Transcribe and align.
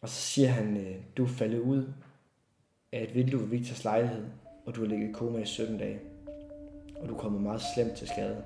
Og 0.00 0.08
så 0.08 0.14
siger 0.14 0.48
han, 0.48 0.76
øh, 0.76 0.94
du 1.16 1.24
er 1.24 1.28
faldet 1.28 1.58
ud 1.58 1.84
af 2.92 3.02
et 3.02 3.14
vindue 3.14 3.40
ved 3.40 3.48
Victors 3.48 3.84
lejlighed, 3.84 4.24
og 4.66 4.74
du 4.74 4.80
har 4.80 4.88
ligget 4.88 5.08
i 5.08 5.12
koma 5.12 5.38
i 5.38 5.46
17 5.46 5.78
dage. 5.78 5.98
Og 7.00 7.08
du 7.08 7.14
er 7.14 7.18
kommet 7.18 7.42
meget 7.42 7.62
slemt 7.74 7.92
til 7.92 8.08
skade. 8.08 8.36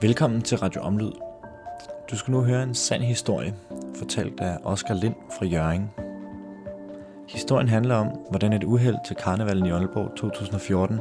Velkommen 0.00 0.42
til 0.42 0.58
Radio 0.58 0.80
Omlyd. 0.82 1.12
Du 2.10 2.16
skal 2.16 2.32
nu 2.32 2.40
høre 2.40 2.62
en 2.62 2.74
sand 2.74 3.02
historie, 3.02 3.54
fortalt 3.94 4.40
af 4.40 4.58
Oscar 4.64 4.94
Lind 4.94 5.14
fra 5.38 5.44
Jørgen. 5.44 5.90
Historien 7.28 7.68
handler 7.68 7.94
om, 7.94 8.06
hvordan 8.30 8.52
et 8.52 8.64
uheld 8.64 8.96
til 9.06 9.16
karnevalen 9.16 9.66
i 9.66 9.70
Aalborg 9.70 10.16
2014 10.16 11.00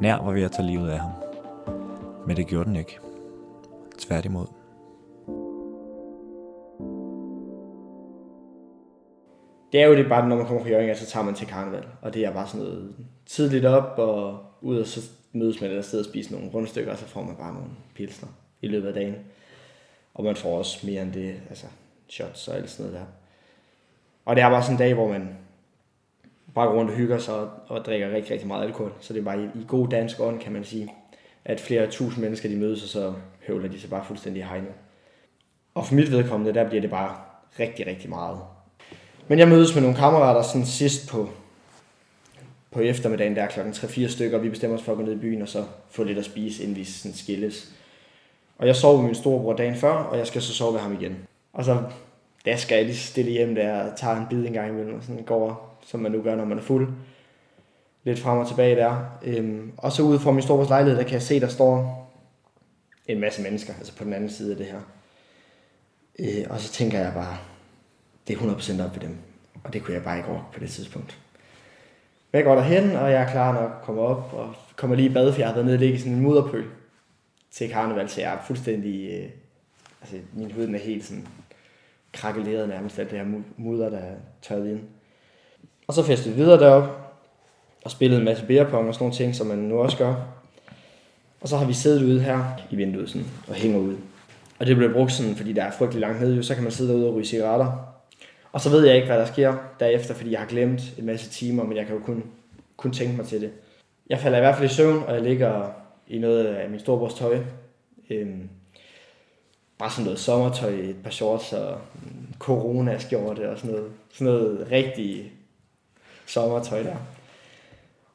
nær 0.00 0.16
var 0.16 0.32
ved 0.32 0.42
at 0.42 0.52
tage 0.52 0.66
livet 0.66 0.90
af 0.90 0.98
ham. 0.98 1.10
Men 2.26 2.36
det 2.36 2.46
gjorde 2.46 2.64
den 2.64 2.76
ikke. 2.76 2.98
Tværtimod. 3.98 4.57
Det 9.72 9.82
er 9.82 9.86
jo 9.86 9.96
det 9.96 10.08
bare, 10.08 10.28
når 10.28 10.36
man 10.36 10.46
kommer 10.46 10.62
fra 10.62 10.70
Jørgen, 10.70 10.96
så 10.96 11.06
tager 11.06 11.24
man 11.24 11.34
til 11.34 11.46
karneval. 11.46 11.84
Og 12.02 12.14
det 12.14 12.24
er 12.24 12.32
bare 12.32 12.46
sådan 12.48 12.66
noget 12.66 12.94
tidligt 13.26 13.64
op 13.64 13.98
og 13.98 14.38
ud 14.60 14.78
og 14.78 14.86
så 14.86 15.00
mødes 15.32 15.60
man 15.60 15.70
et 15.70 15.84
sted 15.84 15.98
og 15.98 16.04
spiser 16.04 16.32
nogle 16.32 16.50
rundstykker, 16.50 16.92
og 16.92 16.98
så 16.98 17.04
får 17.04 17.22
man 17.22 17.36
bare 17.36 17.54
nogle 17.54 17.68
pilsner 17.94 18.28
i 18.62 18.68
løbet 18.68 18.88
af 18.88 18.94
dagen. 18.94 19.14
Og 20.14 20.24
man 20.24 20.36
får 20.36 20.58
også 20.58 20.86
mere 20.86 21.02
end 21.02 21.12
det, 21.12 21.34
altså 21.48 21.66
shots 22.08 22.48
og 22.48 22.56
alt 22.56 22.70
sådan 22.70 22.90
noget 22.90 23.00
der. 23.00 23.06
Og 24.24 24.36
det 24.36 24.42
er 24.42 24.50
bare 24.50 24.62
sådan 24.62 24.74
en 24.74 24.78
dag, 24.78 24.94
hvor 24.94 25.08
man 25.08 25.38
bare 26.54 26.68
går 26.68 26.74
rundt 26.74 26.90
og 26.90 26.96
hygger 26.96 27.18
sig 27.18 27.34
og, 27.34 27.50
og 27.68 27.84
drikker 27.84 28.10
rigtig, 28.10 28.32
rigtig 28.32 28.48
meget 28.48 28.64
alkohol. 28.64 28.92
Så 29.00 29.12
det 29.12 29.20
er 29.20 29.24
bare 29.24 29.42
i, 29.42 29.44
i 29.44 29.64
god 29.68 29.88
dansk 29.88 30.20
ånd, 30.20 30.40
kan 30.40 30.52
man 30.52 30.64
sige, 30.64 30.92
at 31.44 31.60
flere 31.60 31.90
tusind 31.90 32.24
mennesker 32.24 32.48
de 32.48 32.56
mødes, 32.56 32.82
og 32.82 32.88
så 32.88 33.14
høvler 33.46 33.68
de 33.68 33.80
sig 33.80 33.90
bare 33.90 34.04
fuldstændig 34.04 34.44
hegnet. 34.44 34.72
Og 35.74 35.86
for 35.86 35.94
mit 35.94 36.12
vedkommende, 36.12 36.54
der 36.54 36.68
bliver 36.68 36.80
det 36.80 36.90
bare 36.90 37.16
rigtig, 37.60 37.86
rigtig 37.86 38.10
meget. 38.10 38.40
Men 39.28 39.38
jeg 39.38 39.48
mødes 39.48 39.74
med 39.74 39.82
nogle 39.82 39.96
kammerater 39.96 40.42
sådan 40.42 40.66
sidst 40.66 41.08
på, 41.08 41.28
på 42.70 42.80
eftermiddagen, 42.80 43.36
der 43.36 43.42
er 43.42 43.48
klokken 43.48 43.74
3-4 43.74 44.08
stykker, 44.08 44.38
og 44.38 44.44
vi 44.44 44.48
bestemmer 44.48 44.78
os 44.78 44.82
for 44.84 44.92
at 44.92 44.98
gå 44.98 45.04
ned 45.04 45.12
i 45.12 45.18
byen 45.18 45.42
og 45.42 45.48
så 45.48 45.64
få 45.90 46.04
lidt 46.04 46.18
at 46.18 46.24
spise, 46.24 46.62
inden 46.62 46.76
vi 46.76 46.84
sådan 46.84 47.16
skilles. 47.16 47.72
Og 48.58 48.66
jeg 48.66 48.76
sover 48.76 48.96
med 48.96 49.04
min 49.04 49.14
storebror 49.14 49.52
dagen 49.52 49.76
før, 49.76 49.92
og 49.92 50.18
jeg 50.18 50.26
skal 50.26 50.42
så 50.42 50.54
sove 50.54 50.72
ved 50.72 50.80
ham 50.80 50.92
igen. 50.92 51.16
Og 51.52 51.64
så 51.64 51.82
der 52.44 52.56
skal 52.56 52.76
jeg 52.76 52.84
lige 52.84 52.96
stille 52.96 53.30
hjem 53.30 53.54
der 53.54 53.82
og 53.82 53.96
tager 53.96 54.16
en 54.16 54.26
bid 54.30 54.46
en 54.46 54.52
gang 54.52 54.68
imellem, 54.68 54.94
og 54.94 55.02
sådan 55.02 55.22
går, 55.22 55.78
som 55.86 56.00
man 56.00 56.12
nu 56.12 56.22
gør, 56.22 56.36
når 56.36 56.44
man 56.44 56.58
er 56.58 56.62
fuld. 56.62 56.88
Lidt 58.04 58.18
frem 58.18 58.38
og 58.38 58.48
tilbage 58.48 58.76
der. 58.76 59.18
Øhm, 59.22 59.72
og 59.76 59.92
så 59.92 60.02
ude 60.02 60.18
fra 60.18 60.30
min 60.30 60.42
storebrors 60.42 60.68
lejlighed, 60.68 60.98
der 60.98 61.04
kan 61.04 61.12
jeg 61.12 61.22
se, 61.22 61.40
der 61.40 61.48
står 61.48 62.04
en 63.06 63.20
masse 63.20 63.42
mennesker, 63.42 63.74
altså 63.78 63.96
på 63.96 64.04
den 64.04 64.12
anden 64.12 64.30
side 64.30 64.50
af 64.50 64.56
det 64.56 64.66
her. 64.66 64.80
Øh, 66.18 66.46
og 66.50 66.60
så 66.60 66.72
tænker 66.72 66.98
jeg 66.98 67.12
bare, 67.14 67.38
det 68.28 68.36
er 68.36 68.40
100% 68.40 68.84
op 68.84 68.94
ved 68.94 69.00
dem. 69.00 69.16
Og 69.64 69.72
det 69.72 69.82
kunne 69.82 69.94
jeg 69.94 70.04
bare 70.04 70.16
ikke 70.16 70.28
over 70.28 70.50
på 70.52 70.60
det 70.60 70.70
tidspunkt. 70.70 71.18
Men 72.32 72.36
jeg 72.38 72.44
går 72.44 72.54
derhen, 72.54 72.96
og 72.96 73.10
jeg 73.10 73.22
er 73.22 73.30
klar 73.30 73.52
nok 73.52 73.70
at 73.80 73.84
komme 73.84 74.00
op, 74.00 74.30
og 74.32 74.54
kommer 74.76 74.96
lige 74.96 75.10
i 75.10 75.12
bad, 75.12 75.32
for 75.32 75.40
jeg 75.40 75.48
har 75.48 75.54
været 75.54 75.66
nede 75.66 75.76
og 75.76 75.80
ligge 75.80 75.94
i 75.94 75.98
sådan 75.98 76.12
en 76.12 76.20
mudderpøl 76.20 76.64
til 77.50 77.70
karneval, 77.70 78.08
så 78.08 78.20
jeg 78.20 78.34
er 78.34 78.38
fuldstændig, 78.46 79.10
øh, 79.10 79.30
altså 80.00 80.16
min 80.32 80.50
hud 80.50 80.68
er 80.68 80.78
helt 80.78 81.04
sådan 81.04 81.26
krakeleret 82.12 82.68
nærmest 82.68 82.98
af 82.98 83.06
det 83.06 83.18
her 83.18 83.26
mudder, 83.56 83.90
der 83.90 83.98
er 83.98 84.14
tørret 84.42 84.70
ind. 84.70 84.80
Og 85.86 85.94
så 85.94 86.02
festede 86.02 86.34
vi 86.34 86.40
videre 86.40 86.60
derop 86.60 87.14
og 87.84 87.90
spillede 87.90 88.18
en 88.18 88.24
masse 88.24 88.46
beerpong 88.46 88.88
og 88.88 88.94
sådan 88.94 89.04
nogle 89.04 89.16
ting, 89.16 89.34
som 89.34 89.46
man 89.46 89.58
nu 89.58 89.78
også 89.78 89.98
gør. 89.98 90.14
Og 91.40 91.48
så 91.48 91.56
har 91.56 91.66
vi 91.66 91.72
siddet 91.72 92.02
ude 92.02 92.20
her 92.20 92.44
i 92.70 92.76
vinduet 92.76 93.10
sådan, 93.10 93.26
og 93.48 93.54
hænger 93.54 93.78
ud. 93.78 93.96
Og 94.58 94.66
det 94.66 94.76
bliver 94.76 94.92
brugt 94.92 95.12
sådan, 95.12 95.36
fordi 95.36 95.52
der 95.52 95.62
er 95.64 95.70
frygtelig 95.70 96.00
langt 96.00 96.20
nede, 96.20 96.44
så 96.44 96.54
kan 96.54 96.62
man 96.62 96.72
sidde 96.72 96.92
derude 96.92 97.08
og 97.08 97.14
ryge 97.14 97.26
cigaretter. 97.26 97.97
Og 98.52 98.60
så 98.60 98.70
ved 98.70 98.86
jeg 98.86 98.96
ikke, 98.96 99.06
hvad 99.06 99.18
der 99.18 99.26
sker 99.26 99.56
derefter, 99.80 100.14
fordi 100.14 100.30
jeg 100.30 100.40
har 100.40 100.46
glemt 100.46 100.98
en 100.98 101.06
masse 101.06 101.30
timer, 101.30 101.64
men 101.64 101.76
jeg 101.76 101.86
kan 101.86 101.94
jo 101.96 102.02
kun, 102.02 102.24
kun 102.76 102.92
tænke 102.92 103.16
mig 103.16 103.26
til 103.26 103.40
det. 103.40 103.50
Jeg 104.08 104.18
falder 104.18 104.38
i 104.38 104.40
hvert 104.40 104.56
fald 104.56 104.70
i 104.70 104.74
søvn, 104.74 105.02
og 105.02 105.14
jeg 105.14 105.22
ligger 105.22 105.70
i 106.08 106.18
noget 106.18 106.44
af 106.44 106.70
min 106.70 106.80
storebrors 106.80 107.14
tøj. 107.14 107.38
Øhm, 108.10 108.48
bare 109.78 109.90
sådan 109.90 110.04
noget 110.04 110.18
sommertøj, 110.18 110.70
et 110.70 110.96
par 111.02 111.10
shorts 111.10 111.52
og 111.52 111.80
corona-skjorte 112.38 113.50
og 113.50 113.58
sådan 113.58 113.70
noget. 113.70 113.90
Sådan 114.12 114.32
noget 114.32 114.68
rigtig 114.70 115.32
sommertøj 116.26 116.82
der. 116.82 116.96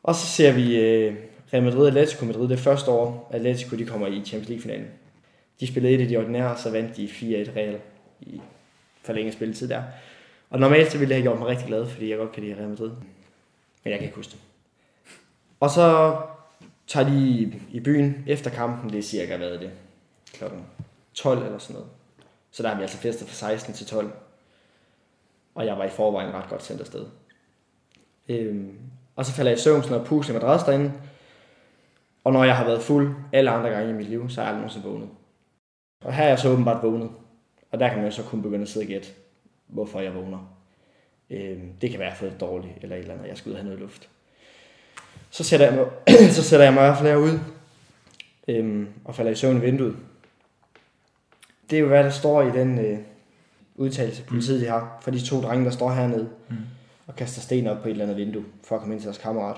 Og 0.04 0.16
så 0.16 0.26
ser 0.26 0.52
vi 0.52 0.80
øh, 0.80 1.16
Real 1.54 1.64
Madrid 1.64 1.82
og 1.82 1.88
Atletico 1.88 2.26
Madrid 2.26 2.50
det 2.50 2.60
første 2.60 2.92
år. 2.92 3.30
Atletico 3.34 3.76
de 3.76 3.86
kommer 3.86 4.08
i 4.08 4.22
Champions 4.26 4.50
League-finalen. 4.50 4.88
De 5.60 5.68
spillede 5.68 5.94
et 5.94 6.02
i 6.02 6.06
de 6.06 6.18
ordinære, 6.18 6.58
så 6.58 6.72
vandt 6.72 6.98
de 6.98 7.06
4-1 7.06 7.58
Real 7.58 7.80
i 8.22 8.42
forlænget 9.04 9.34
spilletid 9.34 9.70
der. 9.70 9.84
Og 10.54 10.60
normalt 10.60 10.92
så 10.92 10.98
ville 10.98 11.16
det 11.16 11.24
have 11.24 11.24
gjort 11.24 11.40
mig 11.40 11.48
rigtig 11.48 11.68
glad, 11.68 11.88
fordi 11.88 12.10
jeg 12.10 12.18
godt 12.18 12.32
kan 12.32 12.44
lide 12.44 12.56
Real 12.56 12.70
Madrid. 12.70 12.90
Men 13.84 13.92
jeg 13.92 14.00
kan 14.00 14.02
ikke 14.02 14.16
huske 14.16 14.32
det. 14.32 14.40
Og 15.60 15.70
så 15.70 16.18
tager 16.88 17.10
de 17.10 17.52
i 17.72 17.80
byen 17.80 18.24
efter 18.28 18.50
kampen, 18.50 18.90
det 18.90 18.98
er 18.98 19.04
cirka, 19.04 19.38
hvad 19.38 19.52
er 19.52 19.60
det, 19.60 19.72
klokken 20.34 20.66
12 21.14 21.46
eller 21.46 21.58
sådan 21.58 21.74
noget. 21.74 21.90
Så 22.52 22.64
der 22.64 22.70
har 22.70 22.76
vi 22.76 22.82
altså 22.82 22.98
festet 22.98 23.28
fra 23.28 23.34
16 23.34 23.74
til 23.74 23.86
12. 23.86 24.12
Og 25.56 25.66
jeg 25.66 25.78
var 25.78 25.86
i 25.86 25.90
forvejen 25.90 26.34
ret 26.34 26.50
godt 26.50 26.64
sendt 26.64 26.82
afsted. 26.82 27.06
Øhm, 28.30 28.78
og 29.16 29.26
så 29.26 29.32
falder 29.32 29.52
jeg 29.52 29.60
i 29.60 29.62
søvn 29.62 29.84
sådan 29.84 30.06
noget 30.10 30.30
i 30.30 30.34
madras 30.34 30.64
derinde. 30.64 30.94
Og 32.24 32.34
når 32.34 32.44
jeg 32.44 32.58
har 32.58 32.66
været 32.66 32.82
fuld 32.82 33.16
alle 33.32 33.52
andre 33.52 33.70
gange 33.70 33.90
i 33.90 33.94
mit 33.94 34.10
liv, 34.10 34.30
så 34.30 34.42
er 34.42 34.46
jeg 34.46 34.50
aldrig 34.50 34.62
nogensinde 34.62 34.88
vågnet. 34.88 35.10
Og 36.06 36.14
her 36.14 36.24
er 36.24 36.30
jeg 36.30 36.40
så 36.40 36.50
åbenbart 36.50 36.84
vågnet. 36.84 37.10
Og 37.72 37.80
der 37.80 37.88
kan 37.88 37.98
man 37.98 38.06
jo 38.06 38.12
så 38.12 38.24
kun 38.24 38.42
begynde 38.42 38.62
at 38.62 38.70
sidde 38.70 38.84
og 38.84 38.88
gætte, 38.88 39.10
hvorfor 39.74 40.00
jeg 40.00 40.16
vågner. 40.16 40.54
Øhm, 41.30 41.70
det 41.82 41.90
kan 41.90 42.00
være, 42.00 42.08
at 42.08 42.12
jeg 42.12 42.12
har 42.12 42.20
fået 42.20 42.32
det 42.32 42.42
dårligt, 42.42 42.74
eller 42.82 42.96
et 42.96 43.02
eller 43.02 43.14
andet, 43.14 43.28
jeg 43.28 43.38
skal 43.38 43.50
ud 43.50 43.54
og 43.54 43.60
have 43.60 43.66
noget 43.66 43.80
luft. 43.80 44.10
Så 45.30 45.44
sætter 45.44 45.66
jeg 45.66 45.76
mig, 45.76 45.86
så 46.38 46.44
sætter 46.44 46.66
jeg 46.66 46.74
mig 46.74 46.82
i 46.82 46.86
hvert 46.86 46.98
fald 46.98 47.10
herude, 47.10 47.42
øhm, 48.48 48.88
og 49.06 49.16
falder 49.16 49.32
i 49.32 49.36
søvn 49.36 49.58
i 49.58 49.60
vinduet. 49.60 49.96
Det 51.70 51.76
er 51.76 51.80
jo, 51.80 51.88
hvad 51.88 52.04
der 52.04 52.10
står 52.10 52.42
i 52.42 52.52
den 52.52 52.80
øh, 52.80 53.00
udtalelse, 53.76 54.24
politiet 54.24 54.62
de 54.62 54.68
har, 54.68 55.00
for 55.02 55.12
de 55.12 55.26
to 55.26 55.42
drenge, 55.42 55.66
der 55.66 55.72
står 55.72 55.92
hernede 55.92 56.30
mm. 56.50 56.56
og 57.08 57.16
kaster 57.16 57.42
sten 57.42 57.68
op 57.68 57.82
på 57.82 57.88
et 57.88 57.92
eller 57.92 58.06
andet 58.06 58.18
vindue, 58.18 58.46
for 58.64 58.76
at 58.76 58.82
komme 58.82 58.94
ind 58.94 59.02
til 59.02 59.08
deres 59.08 59.18
kammerat. 59.18 59.58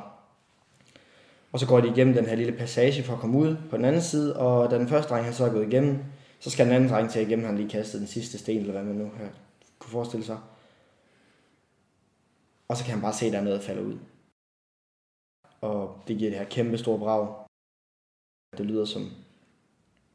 Og 1.51 1.59
så 1.59 1.67
går 1.67 1.79
de 1.79 1.87
igennem 1.87 2.13
den 2.13 2.25
her 2.25 2.35
lille 2.35 2.53
passage 2.53 3.03
for 3.03 3.13
at 3.13 3.19
komme 3.19 3.37
ud 3.37 3.55
på 3.69 3.77
den 3.77 3.85
anden 3.85 4.01
side, 4.01 4.35
og 4.35 4.71
da 4.71 4.77
den 4.77 4.87
første 4.87 5.09
dreng 5.09 5.25
har 5.25 5.31
så 5.31 5.45
er 5.45 5.49
gået 5.49 5.67
igennem, 5.67 5.97
så 6.39 6.49
skal 6.49 6.65
den 6.65 6.73
anden 6.73 6.89
dreng 6.89 7.09
til 7.09 7.21
igennem, 7.21 7.45
han 7.45 7.57
lige 7.57 7.69
kastet 7.69 7.99
den 7.99 8.07
sidste 8.07 8.37
sten, 8.37 8.59
eller 8.59 8.73
hvad 8.73 8.83
man 8.83 8.95
nu 8.95 9.11
her 9.17 9.27
kunne 9.85 9.91
forestille 9.91 10.25
sig. 10.25 10.39
Og 12.67 12.77
så 12.77 12.83
kan 12.83 12.93
han 12.93 13.01
bare 13.01 13.13
se, 13.13 13.25
at 13.25 13.33
der 13.33 13.39
er 13.39 13.43
noget, 13.43 13.59
der 13.59 13.65
falder 13.65 13.83
ud. 13.83 13.97
Og 15.61 16.01
det 16.07 16.17
giver 16.17 16.29
det 16.29 16.39
her 16.39 16.45
kæmpe 16.45 16.77
store 16.77 16.99
brag. 16.99 17.45
Det 18.57 18.65
lyder 18.65 18.85
som, 18.85 19.11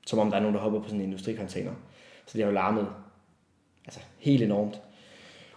som 0.07 0.19
om 0.19 0.31
der 0.31 0.37
er 0.37 0.41
nogen, 0.41 0.55
der 0.55 0.61
hopper 0.61 0.81
på 0.81 0.87
sådan 0.87 1.01
en 1.01 1.07
industricontainer. 1.07 1.75
Så 2.27 2.39
det 2.39 2.45
har 2.45 2.51
jo 2.51 2.55
larmet 2.55 2.93
altså, 3.85 4.01
helt 4.19 4.43
enormt. 4.43 4.83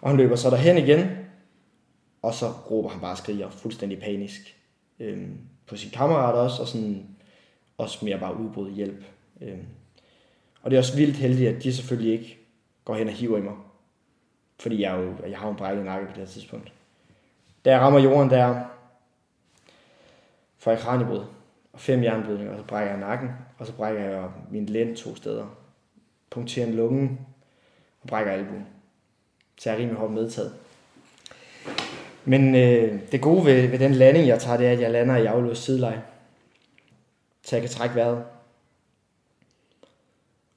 Og 0.02 0.10
han 0.10 0.18
løber 0.18 0.36
så 0.36 0.50
derhen 0.50 0.78
igen, 0.78 1.10
og 2.22 2.34
så 2.34 2.52
råber 2.72 2.90
han 2.90 3.02
bare 3.02 3.12
og 3.12 3.18
skriger 3.18 3.50
fuldstændig 3.50 4.00
panisk 4.00 4.60
øhm, 5.00 5.40
på 5.66 5.76
sin 5.76 5.92
kammerat 5.92 6.36
også, 6.36 6.62
og 6.62 6.68
sådan 6.68 7.16
også 7.78 8.06
mere 8.06 8.20
bare 8.20 8.38
udbrud 8.38 8.72
hjælp. 8.72 9.04
Øhm, 9.42 9.66
og 10.62 10.72
det 10.72 10.78
er 10.78 10.82
også 10.82 10.96
vildt 10.96 11.16
heldigt, 11.16 11.50
at 11.50 11.64
de 11.64 11.74
selvfølgelig 11.74 12.14
ikke 12.14 12.38
går 12.86 12.96
hen 12.96 13.08
og 13.08 13.14
hiver 13.14 13.38
i 13.38 13.42
mig. 13.42 13.56
Fordi 14.64 14.82
jeg, 14.82 14.98
jo, 14.98 15.28
jeg 15.30 15.40
har 15.40 15.46
jo 15.46 15.52
en 15.52 15.58
brækket 15.58 15.86
nakke 15.86 16.06
på 16.06 16.12
det 16.12 16.20
her 16.20 16.34
tidspunkt. 16.34 16.74
Da 17.66 17.72
jeg 17.72 17.80
rammer 17.80 18.00
jorden 18.00 18.30
der, 18.30 18.64
får 20.58 20.72
jeg 20.72 20.80
kranjebrud 20.80 21.26
og 21.74 21.80
fem 21.80 22.04
jernblødninger, 22.04 22.54
og 22.54 22.60
så 22.60 22.66
brækker 22.66 22.92
jeg 22.92 23.00
nakken, 23.00 23.30
og 23.58 23.66
så 23.66 23.74
brækker 23.74 24.02
jeg 24.02 24.30
min 24.52 24.66
lænd 24.66 24.96
to 24.96 25.16
steder. 25.16 25.46
Punkterer 26.30 26.68
en 26.68 26.74
lunge, 26.74 27.18
og 28.02 28.08
brækker 28.08 28.32
albuen. 28.32 28.68
Så 29.58 29.70
jeg 29.70 29.76
er 29.76 29.82
rimelig 29.82 30.00
hårdt 30.00 30.14
medtaget. 30.14 30.54
Men 32.26 32.56
øh, 32.56 33.12
det 33.12 33.22
gode 33.22 33.46
ved, 33.46 33.68
ved 33.68 33.80
den 33.80 33.94
landing, 33.94 34.28
jeg 34.28 34.40
tager, 34.40 34.58
det 34.58 34.68
er, 34.68 34.72
at 34.72 34.82
jeg 34.82 34.92
lander 34.92 35.18
i 35.18 35.26
afløst 35.26 35.64
sideleje. 35.64 36.04
Så 37.44 37.56
jeg 37.56 37.64
kan 37.64 37.72
trække 37.72 37.96
vejret. 37.96 38.24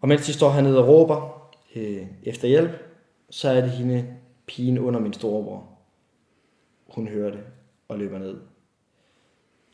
Og 0.01 0.09
mens 0.09 0.27
de 0.27 0.33
står 0.33 0.51
hernede 0.51 0.79
og 0.79 0.89
råber 0.89 1.51
øh, 1.77 2.07
efter 2.23 2.49
hjælp, 2.49 2.86
så 3.31 3.49
er 3.49 3.61
det 3.61 3.71
hende 3.71 4.17
pigen 4.47 4.79
under 4.79 5.01
min 5.01 5.13
storebror. 5.13 5.69
Hun 6.89 7.09
hører 7.09 7.31
det 7.31 7.45
og 7.89 7.99
løber 7.99 8.19
ned 8.19 8.41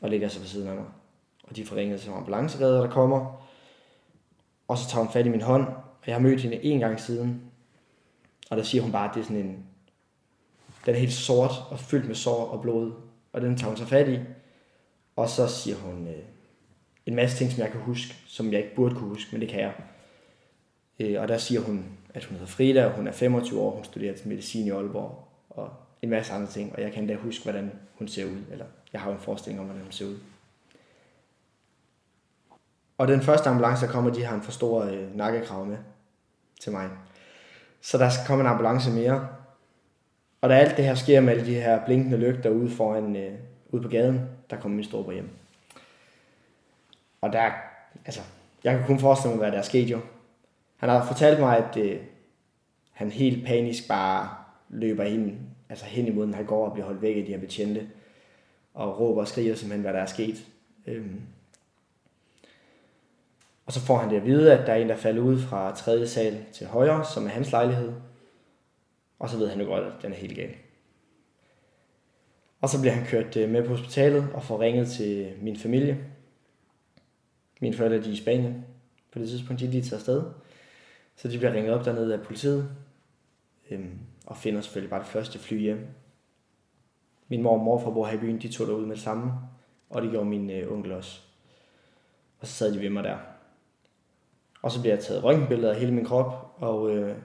og 0.01 0.09
ligger 0.09 0.27
sig 0.27 0.41
ved 0.41 0.47
siden 0.47 0.67
af 0.67 0.75
mig. 0.75 0.85
Og 1.43 1.55
de 1.55 1.65
får 1.65 1.75
ringet 1.75 2.01
til 2.01 2.09
ambulanceredder, 2.09 2.81
der 2.81 2.89
kommer. 2.89 3.47
Og 4.67 4.77
så 4.77 4.89
tager 4.89 5.03
hun 5.03 5.13
fat 5.13 5.25
i 5.25 5.29
min 5.29 5.41
hånd, 5.41 5.67
og 5.67 6.07
jeg 6.07 6.15
har 6.15 6.21
mødt 6.21 6.41
hende 6.41 6.63
en 6.63 6.79
gang 6.79 6.99
siden. 6.99 7.41
Og 8.49 8.57
der 8.57 8.63
siger 8.63 8.81
hun 8.81 8.91
bare, 8.91 9.09
at 9.09 9.15
det 9.15 9.21
er 9.21 9.25
sådan 9.25 9.45
en... 9.45 9.65
Den 10.85 10.95
er 10.95 10.99
helt 10.99 11.13
sort 11.13 11.51
og 11.69 11.79
fyldt 11.79 12.07
med 12.07 12.15
sår 12.15 12.45
og 12.45 12.61
blod. 12.61 12.91
Og 13.33 13.41
den 13.41 13.57
tager 13.57 13.69
hun 13.69 13.77
så 13.77 13.85
fat 13.85 14.09
i. 14.09 14.19
Og 15.15 15.29
så 15.29 15.47
siger 15.47 15.77
hun 15.77 16.07
øh, 16.07 16.23
en 17.05 17.15
masse 17.15 17.37
ting, 17.37 17.51
som 17.51 17.59
jeg 17.59 17.71
kan 17.71 17.81
huske, 17.81 18.15
som 18.27 18.51
jeg 18.51 18.59
ikke 18.63 18.75
burde 18.75 18.95
kunne 18.95 19.09
huske, 19.09 19.29
men 19.31 19.41
det 19.41 19.49
kan 19.49 19.59
jeg. 19.59 19.73
Øh, 20.99 21.21
og 21.21 21.27
der 21.27 21.37
siger 21.37 21.61
hun, 21.61 21.97
at 22.13 22.25
hun 22.25 22.37
hedder 22.37 22.51
Frida, 22.51 22.85
og 22.85 22.91
hun 22.91 23.07
er 23.07 23.11
25 23.11 23.59
år, 23.59 23.71
hun 23.71 23.83
studerer 23.83 24.15
til 24.15 24.27
medicin 24.27 24.67
i 24.67 24.69
Aalborg, 24.69 25.27
og 25.49 25.69
en 26.01 26.09
masse 26.09 26.33
andre 26.33 26.51
ting, 26.51 26.75
og 26.75 26.81
jeg 26.81 26.91
kan 26.91 27.03
endda 27.03 27.15
huske, 27.15 27.43
hvordan 27.43 27.71
hun 27.95 28.07
ser 28.07 28.25
ud, 28.25 28.41
eller 28.51 28.65
jeg 28.93 29.01
har 29.01 29.09
jo 29.09 29.15
en 29.15 29.21
forestilling 29.21 29.59
om, 29.59 29.65
hvordan 29.65 29.83
hun 29.83 29.91
ser 29.91 30.05
ud. 30.05 30.17
Og 32.97 33.07
den 33.07 33.21
første 33.21 33.49
ambulance, 33.49 33.85
der 33.85 33.91
kommer, 33.91 34.13
de 34.13 34.23
har 34.23 34.35
en 34.35 34.41
for 34.41 34.51
stor 34.51 34.83
øh, 34.83 35.17
nakkekrav 35.17 35.65
med 35.65 35.77
til 36.61 36.71
mig. 36.71 36.89
Så 37.81 37.97
der 37.97 38.09
skal 38.09 38.27
komme 38.27 38.43
en 38.43 38.49
ambulance 38.49 38.91
mere. 38.91 39.27
Og 40.41 40.49
da 40.49 40.55
alt 40.55 40.77
det 40.77 40.85
her 40.85 40.95
sker 40.95 41.21
med 41.21 41.33
alle 41.33 41.45
de 41.45 41.53
her 41.53 41.85
blinkende 41.85 42.17
lygter 42.17 42.49
ude 42.49 42.69
foran, 42.69 43.15
øh, 43.15 43.33
ude 43.69 43.81
på 43.81 43.87
gaden, 43.87 44.21
der 44.49 44.59
kommer 44.59 44.75
min 44.75 44.85
storebror 44.85 45.11
hjem. 45.11 45.29
Og 47.21 47.33
der, 47.33 47.51
altså, 48.05 48.21
jeg 48.63 48.77
kan 48.77 48.87
kun 48.87 48.99
forestille 48.99 49.35
mig, 49.35 49.43
hvad 49.43 49.51
der 49.51 49.57
er 49.57 49.61
sket 49.61 49.89
jo. 49.89 49.99
Han 50.83 50.89
har 50.89 51.05
fortalt 51.05 51.39
mig, 51.39 51.57
at 51.57 51.77
øh, 51.77 52.01
han 52.91 53.11
helt 53.11 53.45
panisk 53.45 53.87
bare 53.87 54.29
løber 54.69 55.03
ind, 55.03 55.37
altså 55.69 55.85
hen 55.85 56.07
imod 56.07 56.25
den 56.25 56.33
han 56.33 56.45
går 56.45 56.65
og 56.65 56.73
bliver 56.73 56.85
holdt 56.85 57.01
væk 57.01 57.17
af 57.17 57.25
de 57.25 57.31
her 57.31 57.39
betjente. 57.39 57.89
Og 58.73 58.99
råber 58.99 59.21
og 59.21 59.27
skriger 59.27 59.55
simpelthen, 59.55 59.81
hvad 59.81 59.93
der 59.93 59.99
er 59.99 60.05
sket. 60.05 60.45
Øhm. 60.85 61.21
Og 63.65 63.73
så 63.73 63.79
får 63.79 63.97
han 63.97 64.09
det 64.09 64.15
at 64.15 64.25
vide, 64.25 64.53
at 64.53 64.67
der 64.67 64.73
er 64.73 64.77
en, 64.77 64.89
der 64.89 64.95
falder 64.95 65.21
ud 65.21 65.39
fra 65.39 65.75
tredje 65.75 66.07
sal 66.07 66.45
til 66.53 66.67
højre, 66.67 67.05
som 67.05 67.25
er 67.25 67.29
hans 67.29 67.51
lejlighed. 67.51 67.93
Og 69.19 69.29
så 69.29 69.37
ved 69.37 69.49
han 69.49 69.61
jo 69.61 69.65
godt, 69.65 69.83
at 69.83 70.01
den 70.01 70.11
er 70.11 70.17
helt 70.17 70.35
gal. 70.35 70.55
Og 72.61 72.69
så 72.69 72.81
bliver 72.81 72.93
han 72.93 73.05
kørt 73.05 73.37
øh, 73.37 73.49
med 73.49 73.63
på 73.63 73.69
hospitalet 73.69 74.27
og 74.33 74.43
får 74.43 74.61
ringet 74.61 74.87
til 74.87 75.33
min 75.41 75.57
familie. 75.57 75.97
Mine 77.61 77.75
forældre 77.75 77.97
de 77.97 78.09
er 78.09 78.13
i 78.13 78.15
Spanien. 78.15 78.65
På 79.11 79.19
det 79.19 79.29
tidspunkt 79.29 79.59
de 79.59 79.65
er 79.65 79.69
lige 79.69 79.83
taget 79.83 79.93
afsted. 79.93 80.23
Så 81.15 81.27
de 81.27 81.37
bliver 81.37 81.53
ringet 81.53 81.73
op 81.73 81.85
dernede 81.85 82.13
af 82.13 82.21
politiet. 82.21 82.69
Øhm, 83.71 83.99
og 84.25 84.37
finder 84.37 84.61
selvfølgelig 84.61 84.89
bare 84.89 84.99
det 84.99 85.07
første 85.07 85.39
fly 85.39 85.59
hjem. 85.59 85.87
Min 87.27 87.41
mor 87.41 87.57
og 87.57 87.63
morfar 87.63 87.91
bor 87.91 88.05
her 88.05 88.17
i 88.17 88.19
byen, 88.19 88.41
de 88.41 88.51
tog 88.51 88.67
derud 88.67 88.85
med 88.85 88.95
det 88.95 89.03
samme. 89.03 89.31
Og 89.89 90.01
det 90.01 90.11
gjorde 90.11 90.29
min 90.29 90.49
øh, 90.49 90.71
onkel 90.71 90.91
også. 90.91 91.21
Og 92.39 92.47
så 92.47 92.53
sad 92.53 92.73
de 92.73 92.79
ved 92.79 92.89
mig 92.89 93.03
der. 93.03 93.17
Og 94.61 94.71
så 94.71 94.81
bliver 94.81 94.95
jeg 94.95 95.03
taget 95.03 95.23
røntgenbilleder 95.23 95.73
af 95.73 95.79
hele 95.79 95.93
min 95.93 96.05
krop, 96.05 96.55
og 96.57 96.95
øh, 96.95 97.15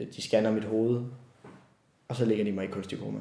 øh 0.00 0.06
de 0.14 0.22
scanner 0.22 0.52
mit 0.52 0.64
hoved, 0.64 1.04
og 2.08 2.16
så 2.16 2.24
lægger 2.24 2.44
de 2.44 2.52
mig 2.52 2.64
i 2.64 2.70
kunstig 2.70 2.98
koma. 2.98 3.20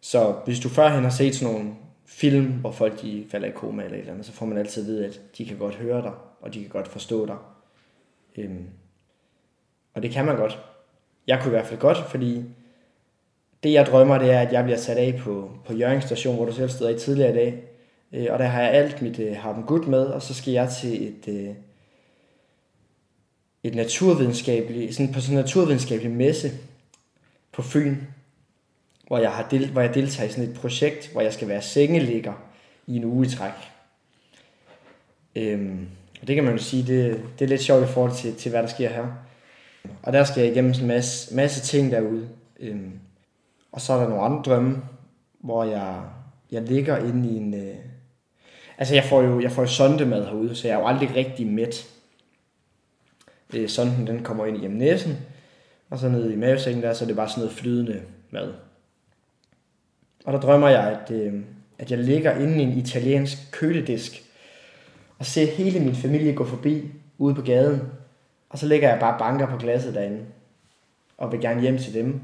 Så 0.00 0.40
hvis 0.44 0.60
du 0.60 0.68
førhen 0.68 1.02
har 1.02 1.10
set 1.10 1.34
sådan 1.34 1.54
nogle 1.54 1.74
film, 2.06 2.46
hvor 2.46 2.72
folk 2.72 3.02
de 3.02 3.24
falder 3.30 3.48
i 3.48 3.52
koma 3.54 3.82
eller 3.82 3.96
et 3.96 4.00
eller 4.00 4.12
andet, 4.12 4.26
så 4.26 4.32
får 4.32 4.46
man 4.46 4.58
altid 4.58 4.82
at 4.82 4.86
vide, 4.86 5.06
at 5.06 5.20
de 5.38 5.46
kan 5.46 5.58
godt 5.58 5.74
høre 5.74 6.02
dig, 6.02 6.12
og 6.40 6.54
de 6.54 6.60
kan 6.60 6.68
godt 6.68 6.88
forstå 6.88 7.26
dig. 7.26 7.36
Øhm, 8.38 8.66
og 9.94 10.02
det 10.02 10.10
kan 10.10 10.24
man 10.24 10.36
godt. 10.36 10.58
Jeg 11.26 11.38
kunne 11.40 11.48
i 11.48 11.56
hvert 11.56 11.66
fald 11.66 11.80
godt, 11.80 11.98
fordi 11.98 12.44
det 13.62 13.72
jeg 13.72 13.86
drømmer, 13.86 14.18
det 14.18 14.30
er, 14.30 14.40
at 14.40 14.52
jeg 14.52 14.64
bliver 14.64 14.78
sat 14.78 14.96
af 14.96 15.20
på, 15.20 15.50
på 15.64 15.72
Jørgen 15.72 16.02
station, 16.02 16.36
hvor 16.36 16.44
du 16.44 16.52
selv 16.52 16.70
stod 16.70 16.94
i 16.94 16.98
tidligere 16.98 17.30
i 17.30 17.34
dag. 17.34 17.62
Øh, 18.12 18.26
og 18.30 18.38
der 18.38 18.44
har 18.44 18.62
jeg 18.62 18.70
alt 18.70 19.02
mit 19.02 19.18
øh, 19.18 19.36
har 19.36 19.54
dem 19.54 19.62
godt 19.62 19.88
med, 19.88 20.06
og 20.06 20.22
så 20.22 20.34
skal 20.34 20.52
jeg 20.52 20.70
til 20.80 21.08
et, 21.08 21.28
øh, 21.28 21.54
et 23.62 23.74
naturvidenskabeligt, 23.74 24.94
sådan 24.94 25.12
på 25.12 25.20
sådan 25.20 25.36
en 25.36 25.44
naturvidenskabelig 25.44 26.10
messe 26.10 26.50
på 27.52 27.62
Fyn, 27.62 27.96
hvor 29.12 29.18
jeg, 29.18 29.30
har 29.30 29.48
del, 29.48 29.70
hvor 29.70 29.80
jeg 29.80 29.94
deltager 29.94 30.28
i 30.28 30.32
sådan 30.32 30.50
et 30.50 30.54
projekt, 30.54 31.12
hvor 31.12 31.20
jeg 31.20 31.32
skal 31.32 31.48
være 31.48 31.62
sengeligger 31.62 32.32
i 32.86 32.96
en 32.96 33.04
uge 33.04 33.26
i 33.26 33.28
træk. 33.28 33.52
Øhm, 35.36 35.88
og 36.20 36.28
det 36.28 36.34
kan 36.34 36.44
man 36.44 36.52
jo 36.52 36.62
sige, 36.62 36.86
det, 36.86 37.22
det 37.38 37.44
er 37.44 37.48
lidt 37.48 37.62
sjovt 37.62 37.84
i 37.84 37.92
forhold 37.92 38.14
til, 38.14 38.34
til 38.34 38.50
hvad 38.50 38.62
der 38.62 38.68
sker 38.68 38.88
her. 38.88 39.06
Og 40.02 40.12
der 40.12 40.24
skal 40.24 40.42
jeg 40.42 40.52
igennem 40.52 40.74
en 40.80 40.86
masse, 40.86 41.34
masse 41.34 41.60
ting 41.60 41.92
derude. 41.92 42.28
Øhm, 42.60 42.92
og 43.72 43.80
så 43.80 43.92
er 43.92 44.00
der 44.00 44.08
nogle 44.08 44.24
andre 44.24 44.42
drømme, 44.42 44.82
hvor 45.40 45.64
jeg, 45.64 46.02
jeg 46.50 46.62
ligger 46.62 46.96
inde 46.96 47.28
i 47.28 47.36
en... 47.36 47.54
Øh, 47.54 47.76
altså 48.78 48.94
jeg 48.94 49.04
får 49.04 49.22
jo 49.22 49.40
jeg 49.40 49.52
får 49.52 49.62
jo 49.62 49.68
sondemad 49.68 50.24
herude, 50.24 50.54
så 50.54 50.68
jeg 50.68 50.74
er 50.74 50.80
jo 50.80 50.86
aldrig 50.86 51.16
rigtig 51.16 51.46
mæt. 51.46 51.88
Øh, 53.54 53.68
sonden 53.68 54.06
den 54.06 54.22
kommer 54.22 54.46
ind 54.46 54.56
igennem 54.56 54.78
næsen, 54.78 55.16
og 55.90 55.98
så 55.98 56.08
ned 56.08 56.30
i 56.30 56.36
mavesækken 56.36 56.82
der, 56.82 56.92
så 56.92 57.04
er 57.04 57.06
det 57.06 57.16
bare 57.16 57.28
sådan 57.28 57.40
noget 57.40 57.56
flydende 57.56 58.02
mad. 58.30 58.52
Og 60.24 60.32
der 60.32 60.40
drømmer 60.40 60.68
jeg, 60.68 61.00
at, 61.00 61.10
øh, 61.10 61.34
at 61.78 61.90
jeg 61.90 61.98
ligger 61.98 62.36
inde 62.36 62.58
i 62.58 62.62
en 62.62 62.78
italiensk 62.78 63.38
køledisk, 63.50 64.22
og 65.18 65.26
ser 65.26 65.46
hele 65.46 65.80
min 65.80 65.94
familie 65.94 66.34
gå 66.34 66.44
forbi 66.44 66.92
ude 67.18 67.34
på 67.34 67.42
gaden, 67.42 67.80
og 68.48 68.58
så 68.58 68.66
ligger 68.66 68.88
jeg 68.88 69.00
bare 69.00 69.18
banker 69.18 69.46
på 69.46 69.56
glasset 69.56 69.94
derinde, 69.94 70.24
og 71.18 71.32
vil 71.32 71.40
gerne 71.40 71.60
hjem 71.60 71.78
til 71.78 71.94
dem. 71.94 72.20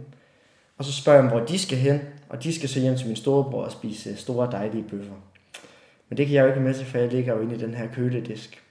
Og 0.78 0.84
så 0.84 0.92
spørger 0.92 1.18
jeg 1.18 1.22
dem, 1.22 1.38
hvor 1.38 1.46
de 1.46 1.58
skal 1.58 1.78
hen, 1.78 2.00
og 2.28 2.42
de 2.42 2.54
skal 2.54 2.68
så 2.68 2.80
hjem 2.80 2.96
til 2.96 3.06
min 3.06 3.16
storebror 3.16 3.64
og 3.64 3.72
spise 3.72 4.16
store 4.16 4.50
dejlige 4.52 4.84
bøffer. 4.90 5.14
Men 6.08 6.16
det 6.16 6.26
kan 6.26 6.34
jeg 6.34 6.42
jo 6.42 6.48
ikke 6.48 6.60
med 6.60 6.74
til, 6.74 6.86
for 6.86 6.98
jeg 6.98 7.12
ligger 7.12 7.34
jo 7.34 7.40
inde 7.40 7.54
i 7.54 7.58
den 7.58 7.74
her 7.74 7.86
køledisk. 7.92 8.62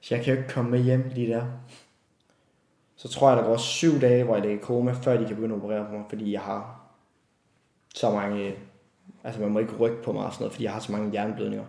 Så 0.00 0.14
jeg 0.14 0.24
kan 0.24 0.34
jo 0.34 0.40
ikke 0.40 0.52
komme 0.52 0.70
med 0.70 0.82
hjem 0.82 1.10
lige 1.14 1.32
der. 1.32 1.44
Så 2.96 3.08
tror 3.08 3.28
jeg, 3.28 3.36
der 3.36 3.44
går 3.44 3.56
syv 3.56 4.00
dage, 4.00 4.24
hvor 4.24 4.34
jeg 4.34 4.42
ligger 4.42 4.58
i 4.58 4.62
koma, 4.62 4.92
før 4.92 5.16
de 5.16 5.26
kan 5.26 5.36
begynde 5.36 5.54
at 5.54 5.62
operere 5.62 5.86
på 5.86 5.92
mig, 5.92 6.04
fordi 6.08 6.32
jeg 6.32 6.40
har 6.40 6.77
så 7.94 8.10
mange... 8.10 8.54
Altså 9.24 9.40
man 9.40 9.50
må 9.50 9.58
ikke 9.58 9.76
rykke 9.76 10.02
på 10.02 10.12
mig 10.12 10.26
og 10.26 10.32
sådan 10.32 10.42
noget, 10.42 10.52
fordi 10.52 10.64
jeg 10.64 10.72
har 10.72 10.80
så 10.80 10.92
mange 10.92 11.10
hjerneblødninger. 11.10 11.66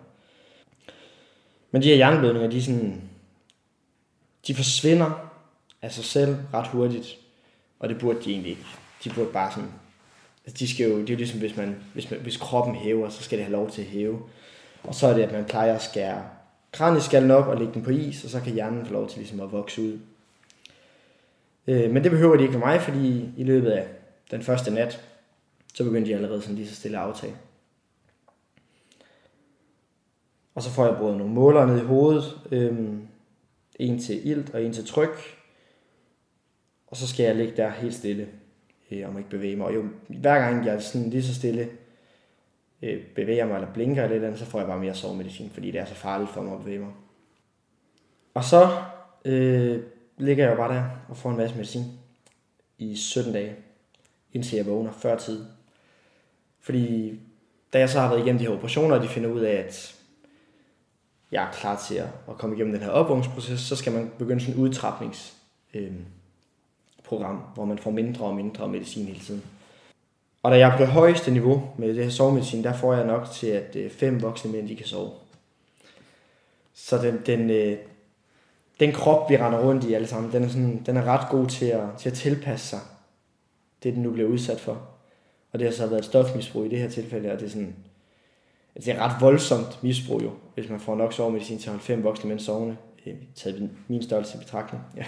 Men 1.72 1.82
de 1.82 1.88
her 1.88 1.96
hjerneblødninger, 1.96 2.50
de 2.50 2.58
er 2.58 2.62
sådan... 2.62 3.02
De 4.48 4.56
forsvinder 4.56 5.32
af 5.82 5.92
sig 5.92 6.04
selv 6.04 6.38
ret 6.54 6.68
hurtigt. 6.68 7.18
Og 7.80 7.90
det 7.90 8.00
burde 8.00 8.24
de 8.24 8.32
egentlig 8.32 8.50
ikke. 8.50 8.66
De 9.04 9.10
burde 9.10 9.30
bare 9.34 9.52
sådan... 9.52 9.70
Altså 10.46 10.60
de 10.60 10.74
skal 10.74 10.90
jo, 10.90 11.00
det 11.02 11.10
er 11.10 11.14
jo 11.14 11.18
ligesom, 11.18 11.40
hvis, 11.40 11.58
man, 11.58 11.76
hvis, 11.94 12.12
man, 12.12 12.20
hvis 12.20 12.38
kroppen 12.38 12.76
hæver, 12.76 13.10
så 13.10 13.24
skal 13.24 13.38
det 13.38 13.46
have 13.46 13.56
lov 13.56 13.70
til 13.70 13.82
at 13.82 13.88
hæve. 13.88 14.20
Og 14.84 14.96
så 14.96 15.08
er 15.08 15.14
det, 15.14 15.24
at 15.24 15.32
man 15.32 15.46
plejer 15.46 15.76
at 15.76 15.82
skære 15.82 16.24
kranieskallen 16.72 17.32
op 17.32 17.48
og 17.48 17.58
lægge 17.58 17.74
den 17.74 17.84
på 17.84 17.90
is, 17.90 18.24
og 18.24 18.30
så 18.30 18.42
kan 18.42 18.54
hjernen 18.54 18.86
få 18.86 18.94
lov 18.94 19.10
til 19.10 19.18
ligesom 19.18 19.40
at 19.40 19.52
vokse 19.52 19.82
ud. 19.82 20.00
Øh, 21.68 21.92
men 21.92 22.04
det 22.04 22.12
behøver 22.12 22.36
de 22.36 22.42
ikke 22.42 22.54
for 22.54 22.60
mig, 22.60 22.82
fordi 22.82 23.30
i 23.38 23.44
løbet 23.44 23.72
af 23.72 23.88
den 24.32 24.44
første 24.44 24.72
nat, 24.72 25.06
så 25.74 25.84
begyndte 25.84 26.10
de 26.10 26.16
allerede 26.16 26.42
sådan 26.42 26.56
lige 26.56 26.68
så 26.68 26.76
stille 26.76 26.98
at 26.98 27.04
aftage. 27.04 27.36
Og 30.56 30.64
så 30.64 30.70
får 30.70 30.86
jeg 30.86 30.98
både 30.98 31.18
nogle 31.18 31.34
målere 31.34 31.68
ned 31.68 31.78
i 31.82 31.86
hovedet. 31.86 32.24
Øhm, 32.52 33.08
en 33.80 34.00
til 34.00 34.28
ilt 34.28 34.50
og 34.54 34.64
en 34.64 34.74
til 34.74 34.86
tryk. 34.86 35.38
Og 36.88 36.98
så 36.98 37.08
skal 37.08 37.24
jeg 37.24 37.36
ligge 37.36 37.58
der 37.58 37.70
helt 37.70 37.96
stille 37.96 38.28
øh, 38.92 39.08
og 39.08 39.14
må 39.14 39.18
ikke 39.18 39.30
bevæge 39.30 39.56
mig. 39.56 39.66
Og 39.68 39.76
jo, 39.76 39.86
hver 40.08 40.40
gang 40.40 40.66
jeg 40.66 40.76
er 40.76 40.80
sådan 40.80 41.10
lige 41.10 41.24
så 41.24 41.36
stille 41.36 41.70
øh, 42.82 43.06
bevæger 43.16 43.46
mig 43.46 43.56
eller 43.56 43.74
blinker 43.74 44.04
eller 44.04 44.28
andet, 44.28 44.40
så 44.40 44.46
får 44.46 44.60
jeg 44.60 44.68
bare 44.68 44.80
mere 44.80 44.96
sovemedicin, 44.96 45.50
fordi 45.50 45.72
det 45.72 45.80
er 45.80 45.86
så 45.86 45.96
farligt 45.96 46.32
for 46.32 46.42
mig 46.42 46.54
at 46.54 46.60
bevæge 46.60 46.80
mig. 46.80 46.92
Og 48.34 48.44
så 48.44 48.70
øh, 49.26 49.84
ligger 50.18 50.44
jeg 50.44 50.52
jo 50.52 50.58
bare 50.58 50.76
der 50.76 50.84
og 51.10 51.18
får 51.18 51.30
en 51.30 51.38
masse 51.38 51.56
medicin 51.56 51.84
i 52.78 52.96
17 52.96 53.34
dage, 53.34 53.56
indtil 54.34 54.56
jeg 54.56 54.66
vågner 54.66 54.92
før 54.92 55.18
tid. 55.18 55.46
Fordi 56.62 57.20
da 57.74 57.80
jeg 57.80 57.90
så 57.90 58.00
har 58.00 58.10
været 58.10 58.22
igennem 58.22 58.40
de 58.40 58.46
her 58.46 58.54
operationer, 58.54 58.96
og 58.96 59.04
de 59.04 59.08
finder 59.08 59.30
ud 59.30 59.40
af, 59.40 59.56
at 59.56 59.96
jeg 61.32 61.44
er 61.44 61.52
klar 61.52 61.84
til 61.88 61.96
at, 61.96 62.38
komme 62.38 62.56
igennem 62.56 62.74
den 62.74 62.84
her 62.84 62.90
opvågningsproces, 62.90 63.60
så 63.60 63.76
skal 63.76 63.94
man 63.94 64.12
begynde 64.18 64.42
sådan 64.42 64.56
en 64.56 64.62
udtrapningsprogram, 64.62 67.36
øh, 67.36 67.42
hvor 67.54 67.66
man 67.66 67.78
får 67.78 67.92
mindre 67.92 68.26
og 68.26 68.36
mindre 68.36 68.68
medicin 68.68 69.06
hele 69.06 69.20
tiden. 69.20 69.44
Og 70.44 70.52
da 70.52 70.58
jeg 70.58 70.70
er 70.70 70.78
på 70.78 70.84
det 70.84 70.92
højeste 70.92 71.32
niveau 71.32 71.70
med 71.78 71.96
det 71.96 72.04
her 72.04 72.12
sovemedicin, 72.12 72.64
der 72.64 72.74
får 72.74 72.94
jeg 72.94 73.06
nok 73.06 73.32
til, 73.32 73.48
at 73.48 73.76
øh, 73.76 73.92
fem 73.92 74.22
voksne 74.22 74.52
mænd 74.52 74.68
de 74.68 74.76
kan 74.76 74.86
sove. 74.86 75.12
Så 76.74 76.98
den, 76.98 77.22
den, 77.26 77.50
øh, 77.50 77.78
den 78.80 78.92
krop, 78.92 79.30
vi 79.30 79.38
render 79.38 79.60
rundt 79.60 79.84
i 79.84 79.94
alle 79.94 80.08
sammen, 80.08 80.32
den 80.32 80.44
er, 80.44 80.48
sådan, 80.48 80.84
den 80.86 80.98
er 80.98 81.04
ret 81.04 81.30
god 81.30 81.48
til 81.48 81.66
at, 81.66 81.84
til 81.98 82.10
at 82.10 82.16
tilpasse 82.16 82.68
sig 82.68 82.80
det, 83.84 83.94
den 83.94 84.04
nu 84.04 84.12
bliver 84.12 84.30
udsat 84.30 84.60
for. 84.60 84.88
Og 85.52 85.60
det 85.60 85.68
har 85.68 85.74
så 85.74 85.88
været 85.88 86.06
stofmisbrug 86.06 86.66
i 86.66 86.70
det 86.70 86.80
her 86.80 86.90
tilfælde, 86.90 87.32
og 87.32 87.40
det 87.40 87.46
er 87.46 87.50
sådan, 87.50 87.76
altså, 88.76 88.92
det 88.92 89.00
er 89.00 89.04
ret 89.04 89.22
voldsomt 89.22 89.84
misbrug 89.84 90.24
jo, 90.24 90.32
hvis 90.54 90.70
man 90.70 90.80
får 90.80 90.96
nok 90.96 91.14
sovemedicin 91.14 91.60
til 91.60 91.68
at 91.68 91.72
holde 91.72 91.84
fem 91.84 92.04
voksne 92.04 92.30
mænd 92.30 92.40
sovende, 92.40 92.78
øh, 93.06 93.14
taget 93.36 93.70
min 93.88 94.04
størrelse 94.04 94.38
i 94.38 94.40
betragtning. 94.40 94.84
Ja. 94.98 95.06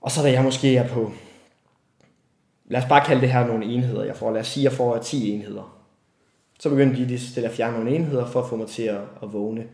Og 0.00 0.10
så 0.10 0.22
da 0.22 0.32
jeg 0.32 0.42
måske 0.42 0.76
er 0.76 0.88
på, 0.88 1.12
lad 2.64 2.82
os 2.82 2.88
bare 2.88 3.04
kalde 3.04 3.20
det 3.20 3.32
her 3.32 3.46
nogle 3.46 3.64
enheder, 3.64 4.04
jeg 4.04 4.16
får. 4.16 4.30
Lad 4.30 4.40
os 4.40 4.46
sige, 4.46 4.64
jeg 4.64 4.72
får 4.72 4.98
10 4.98 5.30
enheder. 5.30 5.78
Så 6.60 6.68
begynder 6.68 6.94
de 6.94 7.04
lige 7.04 7.20
stille 7.20 7.48
at 7.48 7.54
fjerne 7.54 7.76
nogle 7.76 7.94
enheder 7.94 8.26
for 8.26 8.42
at 8.42 8.48
få 8.48 8.56
mig 8.56 8.68
til 8.68 8.82
at, 8.82 9.00
at 9.22 9.32
vågne. 9.32 9.66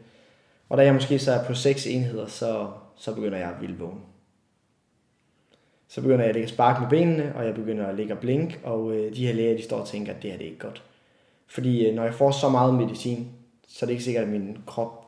Og 0.69 0.79
da 0.79 0.85
jeg 0.85 0.95
måske 0.95 1.19
så 1.19 1.33
er 1.33 1.45
på 1.45 1.55
6 1.55 1.87
enheder, 1.87 2.27
så, 2.27 2.71
så 2.97 3.15
begynder 3.15 3.39
jeg 3.39 3.49
at 3.49 3.61
ville 3.61 3.79
vågne. 3.79 4.01
Så 5.89 6.01
begynder 6.01 6.21
jeg 6.21 6.29
at 6.29 6.35
lægge 6.35 6.49
spark 6.49 6.81
med 6.81 6.89
benene, 6.89 7.33
og 7.37 7.47
jeg 7.47 7.55
begynder 7.55 7.87
at 7.87 7.95
lægge 7.95 8.17
blink, 8.17 8.61
og 8.65 8.97
øh, 8.97 9.17
de 9.17 9.27
her 9.27 9.35
læger, 9.35 9.57
de 9.57 9.63
står 9.63 9.81
og 9.81 9.89
tænker, 9.89 10.15
at 10.15 10.23
det 10.23 10.31
her 10.31 10.39
det 10.39 10.47
er 10.47 10.51
ikke 10.51 10.67
godt. 10.67 10.83
Fordi 11.47 11.87
øh, 11.87 11.95
når 11.95 12.05
jeg 12.05 12.15
får 12.15 12.31
så 12.31 12.49
meget 12.49 12.75
medicin, 12.75 13.29
så 13.69 13.85
er 13.85 13.87
det 13.87 13.93
ikke 13.93 14.05
sikkert, 14.05 14.25
at 14.25 14.31
min 14.31 14.59
krop 14.67 15.05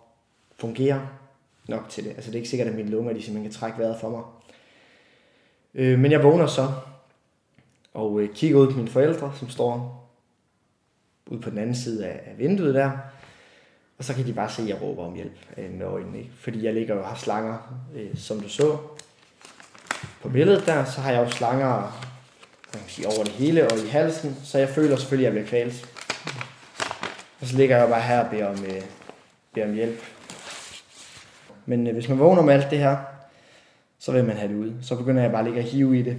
fungerer. 0.56 1.00
nok 1.68 1.88
til 1.88 2.04
det. 2.04 2.10
Altså 2.10 2.30
det 2.30 2.36
er 2.36 2.40
ikke 2.40 2.48
sikkert, 2.48 2.68
at 2.68 2.74
mine 2.74 2.90
lunger 2.90 3.12
de 3.12 3.22
simpelthen 3.22 3.50
kan 3.50 3.60
trække 3.60 3.78
vejret 3.78 4.00
for 4.00 4.10
mig. 4.10 4.22
Øh, 5.74 5.98
men 5.98 6.12
jeg 6.12 6.22
vågner 6.22 6.46
så, 6.46 6.72
og 7.94 8.20
øh, 8.20 8.34
kigger 8.34 8.58
ud 8.58 8.70
på 8.70 8.76
mine 8.76 8.88
forældre, 8.88 9.32
som 9.38 9.48
står 9.48 10.00
ude 11.26 11.40
på 11.40 11.50
den 11.50 11.58
anden 11.58 11.74
side 11.74 12.06
af, 12.06 12.20
af 12.26 12.38
vinduet 12.38 12.74
der. 12.74 12.90
Og 13.98 14.04
så 14.04 14.14
kan 14.14 14.26
de 14.26 14.32
bare 14.32 14.50
se, 14.50 14.62
at 14.62 14.68
jeg 14.68 14.82
råber 14.82 15.04
om 15.04 15.14
hjælp 15.14 15.38
øh, 15.56 15.70
med 15.72 15.86
øjnene. 15.86 16.18
Ikke? 16.18 16.30
Fordi 16.34 16.64
jeg 16.64 16.74
ligger 16.74 16.94
og 16.94 17.08
har 17.08 17.16
slanger, 17.16 17.82
øh, 17.94 18.16
som 18.16 18.40
du 18.40 18.48
så 18.48 18.76
på 20.22 20.28
billedet 20.28 20.66
der. 20.66 20.84
Så 20.84 21.00
har 21.00 21.12
jeg 21.12 21.24
jo 21.24 21.30
slanger 21.30 22.06
man 22.74 22.82
kan 22.82 22.90
sige, 22.90 23.06
over 23.06 23.24
det 23.24 23.32
hele 23.32 23.66
og 23.66 23.78
i 23.78 23.88
halsen. 23.88 24.36
Så 24.44 24.58
jeg 24.58 24.68
føler 24.68 24.96
selvfølgelig, 24.96 25.28
at 25.28 25.34
jeg 25.34 25.42
bliver 25.42 25.48
kvalt. 25.48 25.88
Og 27.40 27.46
så 27.46 27.56
ligger 27.56 27.76
jeg 27.76 27.84
jo 27.84 27.90
bare 27.90 28.02
her 28.02 28.24
og 28.24 28.30
beder 28.30 28.46
om, 28.46 28.64
øh, 28.64 28.82
beder 29.54 29.66
om 29.66 29.74
hjælp. 29.74 29.98
Men 31.66 31.86
øh, 31.86 31.92
hvis 31.92 32.08
man 32.08 32.18
vågner 32.18 32.42
med 32.42 32.54
alt 32.54 32.70
det 32.70 32.78
her, 32.78 32.96
så 33.98 34.12
vil 34.12 34.24
man 34.24 34.36
have 34.36 34.52
det 34.52 34.58
ud. 34.58 34.72
Så 34.82 34.96
begynder 34.96 35.22
jeg 35.22 35.30
bare 35.30 35.40
at 35.40 35.44
ligge 35.44 35.60
og 35.60 35.64
hive 35.64 35.98
i 35.98 36.02
det. 36.02 36.18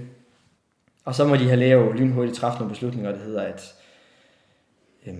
Og 1.04 1.14
så 1.14 1.24
må 1.24 1.36
de 1.36 1.48
have 1.48 1.64
jo 1.64 1.92
lynhurtigt 1.92 2.36
træffe 2.36 2.58
nogle 2.58 2.74
beslutninger, 2.74 3.12
der 3.12 3.18
hedder, 3.18 3.42
at 3.42 3.74
øh, 5.06 5.14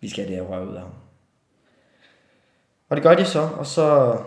vi 0.00 0.08
skal 0.08 0.24
have 0.24 0.36
det 0.36 0.44
her 0.44 0.54
røv 0.54 0.68
ud 0.68 0.74
af 0.74 0.80
ham. 0.80 0.90
Og 2.88 2.96
det 2.96 3.02
gør 3.02 3.14
de 3.14 3.24
så, 3.24 3.40
og 3.40 3.66
så 3.66 4.18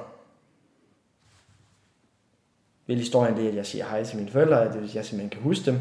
vil 2.90 2.98
historien 2.98 3.38
det, 3.38 3.48
at 3.48 3.56
jeg 3.56 3.66
siger 3.66 3.86
hej 3.86 4.04
til 4.04 4.18
mine 4.18 4.30
forældre, 4.30 4.64
at 4.64 4.96
jeg 4.96 5.06
simpelthen 5.06 5.30
kan 5.30 5.42
huske 5.42 5.66
dem. 5.66 5.80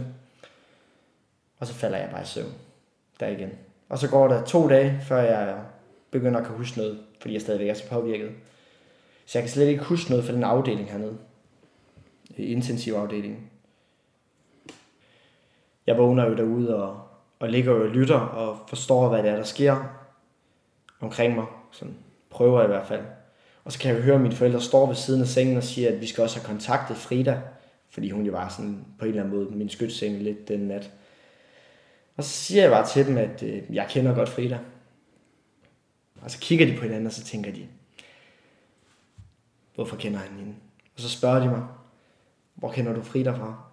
Og 1.59 1.67
så 1.67 1.75
falder 1.75 1.99
jeg 1.99 2.11
bare 2.11 2.23
i 2.23 2.27
søvn 2.27 2.53
der 3.21 3.27
igen. 3.29 3.51
Og 3.89 3.99
så 3.99 4.09
går 4.09 4.29
der 4.29 4.45
to 4.45 4.69
dage, 4.69 5.01
før 5.03 5.19
jeg 5.19 5.59
begynder 6.11 6.41
at 6.41 6.47
kunne 6.47 6.59
huske 6.59 6.79
noget, 6.79 6.99
fordi 7.21 7.35
jeg 7.35 7.41
stadigvæk 7.41 7.69
er 7.69 7.75
så 7.75 7.89
påvirket. 7.89 8.31
Så 9.27 9.39
jeg 9.39 9.43
kan 9.43 9.51
slet 9.51 9.69
ikke 9.69 9.85
huske 9.85 10.11
noget 10.11 10.25
fra 10.25 10.33
den 10.33 10.45
afdeling 10.45 10.91
hernede. 10.91 11.19
Intensiv 12.37 12.95
afdeling. 12.95 13.51
Jeg 15.87 15.99
vågner 15.99 16.27
jo 16.27 16.37
derude 16.37 16.77
og, 16.77 17.01
og 17.39 17.49
ligger 17.49 17.73
jo 17.73 17.83
og 17.83 17.89
lytter 17.89 18.19
og 18.21 18.59
forstår, 18.69 19.09
hvad 19.09 19.23
det 19.23 19.31
er, 19.31 19.37
der 19.37 19.45
sker 19.45 19.77
omkring 21.01 21.35
mig. 21.35 21.47
Sådan 21.73 21.97
prøver 22.31 22.61
jeg 22.61 22.71
i 22.71 22.73
hvert 22.73 22.87
fald. 22.87 23.03
Og 23.69 23.73
så 23.73 23.79
kan 23.79 23.95
jeg 23.95 24.03
høre, 24.03 24.15
at 24.15 24.21
mine 24.21 24.35
forældre 24.35 24.61
står 24.61 24.87
ved 24.87 24.97
siden 24.97 25.21
af 25.21 25.29
sengen 25.29 25.57
og 25.57 25.63
siger, 25.63 25.89
at 25.89 26.01
vi 26.01 26.07
skal 26.07 26.23
også 26.23 26.39
have 26.39 26.47
kontaktet 26.47 26.97
Frida, 26.97 27.41
fordi 27.91 28.11
hun 28.11 28.27
jo 28.27 28.33
var 28.33 28.49
sådan 28.49 28.85
på 28.99 29.05
en 29.05 29.09
eller 29.09 29.23
anden 29.23 29.39
måde 29.39 29.51
min 29.51 29.69
skytseng 29.69 30.23
lidt 30.23 30.49
den 30.49 30.61
nat. 30.61 30.91
Og 32.17 32.25
så 32.25 32.31
siger 32.31 32.63
jeg 32.63 32.71
bare 32.71 32.87
til 32.89 33.07
dem, 33.07 33.17
at 33.17 33.43
øh, 33.43 33.63
jeg 33.71 33.87
kender 33.91 34.15
godt 34.15 34.29
Frida. 34.29 34.59
Og 36.23 36.31
så 36.31 36.39
kigger 36.39 36.67
de 36.67 36.77
på 36.77 36.83
hinanden, 36.83 37.07
og 37.07 37.13
så 37.13 37.25
tænker 37.25 37.53
de, 37.53 37.67
hvorfor 39.75 39.97
kender 39.97 40.19
han 40.19 40.39
hende? 40.39 40.55
Og 40.95 41.01
så 41.01 41.09
spørger 41.09 41.41
de 41.41 41.49
mig, 41.49 41.67
hvor 42.55 42.73
kender 42.73 42.93
du 42.93 43.03
Frida 43.03 43.31
fra? 43.31 43.65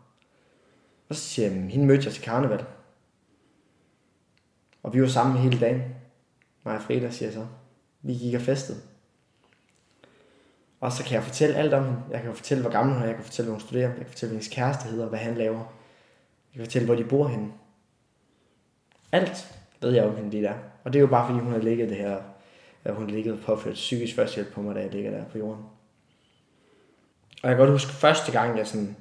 Og 1.09 1.15
så 1.15 1.21
siger 1.21 1.51
jeg, 1.51 1.61
hende 1.61 1.85
mødte 1.85 2.05
jeg 2.05 2.13
til 2.13 2.23
karneval. 2.23 2.65
Og 4.83 4.93
vi 4.93 5.01
var 5.01 5.07
sammen 5.07 5.37
hele 5.37 5.59
dagen. 5.59 5.81
Mig 6.63 6.75
og 6.75 6.81
Frida, 6.81 7.11
siger 7.11 7.27
jeg 7.27 7.33
så. 7.33 7.47
Vi 8.01 8.13
gik 8.13 8.33
og 8.33 8.41
festede. 8.41 8.94
Og 10.79 10.91
så 10.91 11.03
kan 11.03 11.13
jeg 11.13 11.23
fortælle 11.23 11.55
alt 11.55 11.73
om 11.73 11.83
hende. 11.83 11.99
Jeg 12.11 12.21
kan 12.21 12.35
fortælle, 12.35 12.61
hvor 12.61 12.71
gammel 12.71 12.93
hun 12.93 13.03
er. 13.03 13.07
Jeg 13.07 13.15
kan 13.15 13.23
fortælle, 13.23 13.47
hvor 13.47 13.59
hun 13.59 13.67
studerer. 13.67 13.87
Jeg 13.87 13.97
kan 13.97 14.05
fortælle, 14.05 14.29
hvad 14.29 14.35
hendes 14.35 14.55
kæreste 14.55 14.89
hedder, 14.89 15.09
hvad 15.09 15.19
han 15.19 15.35
laver. 15.35 15.57
Jeg 15.57 16.53
kan 16.53 16.65
fortælle, 16.65 16.85
hvor 16.85 16.95
de 16.95 17.03
bor 17.03 17.27
henne. 17.27 17.51
Alt 19.11 19.55
ved 19.81 19.93
jeg 19.93 20.03
om 20.03 20.15
hende 20.15 20.29
lige 20.29 20.43
der. 20.43 20.53
Og 20.83 20.93
det 20.93 20.99
er 20.99 21.01
jo 21.01 21.07
bare, 21.07 21.27
fordi 21.27 21.39
hun 21.39 21.51
har 21.51 21.59
ligget 21.59 21.89
det 21.89 21.97
her, 21.97 22.17
at 22.83 22.95
hun 22.95 23.07
ligget 23.07 23.39
på 23.39 23.45
påført 23.45 23.73
psykisk 23.73 24.15
førstehjælp 24.15 24.53
på 24.53 24.61
mig, 24.61 24.75
da 24.75 24.79
jeg 24.79 24.91
ligger 24.91 25.11
der 25.11 25.25
på 25.25 25.37
jorden. 25.37 25.63
Og 27.43 27.49
jeg 27.49 27.57
kan 27.57 27.57
godt 27.57 27.71
huske 27.71 27.91
første 27.91 28.31
gang, 28.31 28.57
jeg 28.57 28.67
sådan 28.67 28.95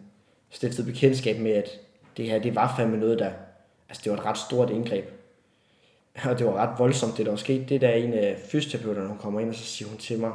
stiftede 0.50 0.86
bekendtskab 0.86 1.38
med, 1.38 1.52
at 1.52 1.70
det 2.16 2.26
her, 2.26 2.38
det 2.38 2.54
var 2.54 2.74
fandme 2.76 2.96
noget, 2.96 3.18
der, 3.18 3.30
altså 3.88 4.00
det 4.04 4.12
var 4.12 4.18
et 4.18 4.24
ret 4.24 4.38
stort 4.38 4.70
indgreb. 4.70 5.10
Og 6.24 6.38
det 6.38 6.46
var 6.46 6.52
ret 6.52 6.78
voldsomt, 6.78 7.16
det 7.16 7.26
der 7.26 7.32
var 7.32 7.36
sket. 7.36 7.68
Det 7.68 7.80
der 7.80 7.90
en 7.90 8.12
af 8.12 8.38
fysioterapeuterne, 8.38 9.08
hun 9.08 9.18
kommer 9.18 9.40
ind, 9.40 9.48
og 9.48 9.54
så 9.54 9.64
siger 9.64 9.88
hun 9.88 9.98
til 9.98 10.20
mig, 10.20 10.32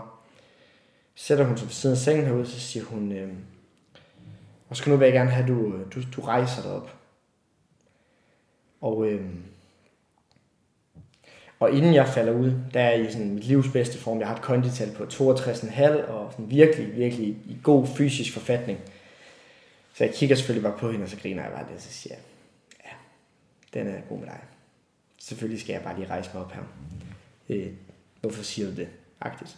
sætter 1.19 1.45
hun 1.45 1.57
sig 1.57 1.67
ved 1.67 1.73
siden 1.73 1.93
af 1.93 1.97
sengen 1.97 2.25
herude, 2.25 2.47
så 2.47 2.59
siger 2.59 2.85
hun, 2.85 3.11
øh, 3.11 3.33
og 4.69 4.77
så 4.77 4.89
nu 4.89 4.97
vil 4.97 5.05
jeg 5.05 5.13
gerne 5.13 5.29
have, 5.29 5.43
at 5.43 5.49
du, 5.49 5.83
du, 5.95 6.01
du 6.15 6.21
rejser 6.21 6.61
dig 6.61 6.71
op. 6.71 6.95
Og, 8.81 9.07
øh, 9.07 9.25
og 11.59 11.71
inden 11.71 11.93
jeg 11.93 12.07
falder 12.07 12.33
ud, 12.33 12.53
der 12.73 12.81
er 12.81 12.93
i 12.93 13.11
sådan 13.11 13.33
mit 13.33 13.43
livs 13.43 13.71
bedste 13.73 13.97
form. 13.97 14.19
Jeg 14.19 14.27
har 14.27 14.35
et 14.35 14.41
kondital 14.41 14.91
på 14.91 15.03
62,5 15.03 16.11
og 16.11 16.31
sådan 16.31 16.51
virkelig, 16.51 16.95
virkelig 16.95 17.27
i 17.27 17.57
god 17.63 17.87
fysisk 17.87 18.33
forfatning. 18.33 18.79
Så 19.93 20.03
jeg 20.03 20.13
kigger 20.13 20.35
selvfølgelig 20.35 20.69
bare 20.69 20.79
på 20.79 20.91
hende, 20.91 21.03
og 21.03 21.09
så 21.09 21.17
griner 21.17 21.43
jeg 21.43 21.51
bare 21.51 21.65
lidt, 21.67 21.75
og 21.75 21.81
så 21.81 21.93
siger 21.93 22.15
jeg, 22.15 22.23
ja, 22.85 22.91
den 23.79 23.87
er 23.87 24.01
god 24.01 24.17
med 24.17 24.27
dig. 24.27 24.39
Selvfølgelig 25.17 25.61
skal 25.61 25.73
jeg 25.73 25.81
bare 25.81 25.95
lige 25.95 26.09
rejse 26.09 26.29
mig 26.33 26.43
op 26.43 26.51
her. 26.51 26.63
Øh, 27.49 27.67
hvorfor 28.21 28.43
siger 28.43 28.69
du 28.69 28.75
det? 28.75 28.87
Agtigt. 29.21 29.57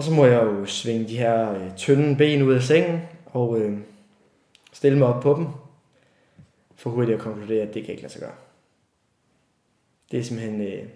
Og 0.00 0.04
så 0.04 0.12
må 0.12 0.26
jeg 0.26 0.42
jo 0.42 0.66
svinge 0.66 1.08
de 1.08 1.18
her 1.18 1.52
øh, 1.52 1.76
tynde 1.76 2.16
ben 2.16 2.42
ud 2.42 2.54
af 2.54 2.62
sengen, 2.62 3.00
og 3.26 3.60
øh, 3.60 3.78
stille 4.72 4.98
mig 4.98 5.08
op 5.08 5.22
på 5.22 5.34
dem, 5.34 5.46
for 6.74 6.90
hurtigt 6.90 7.16
at 7.16 7.22
konkludere, 7.22 7.62
at 7.62 7.74
det 7.74 7.84
kan 7.84 7.90
ikke 7.90 8.02
lade 8.02 8.12
sig 8.12 8.20
gøre. 8.20 8.34
Det 10.10 10.18
er 10.18 10.22
simpelthen, 10.22 10.60
øh, 10.60 10.88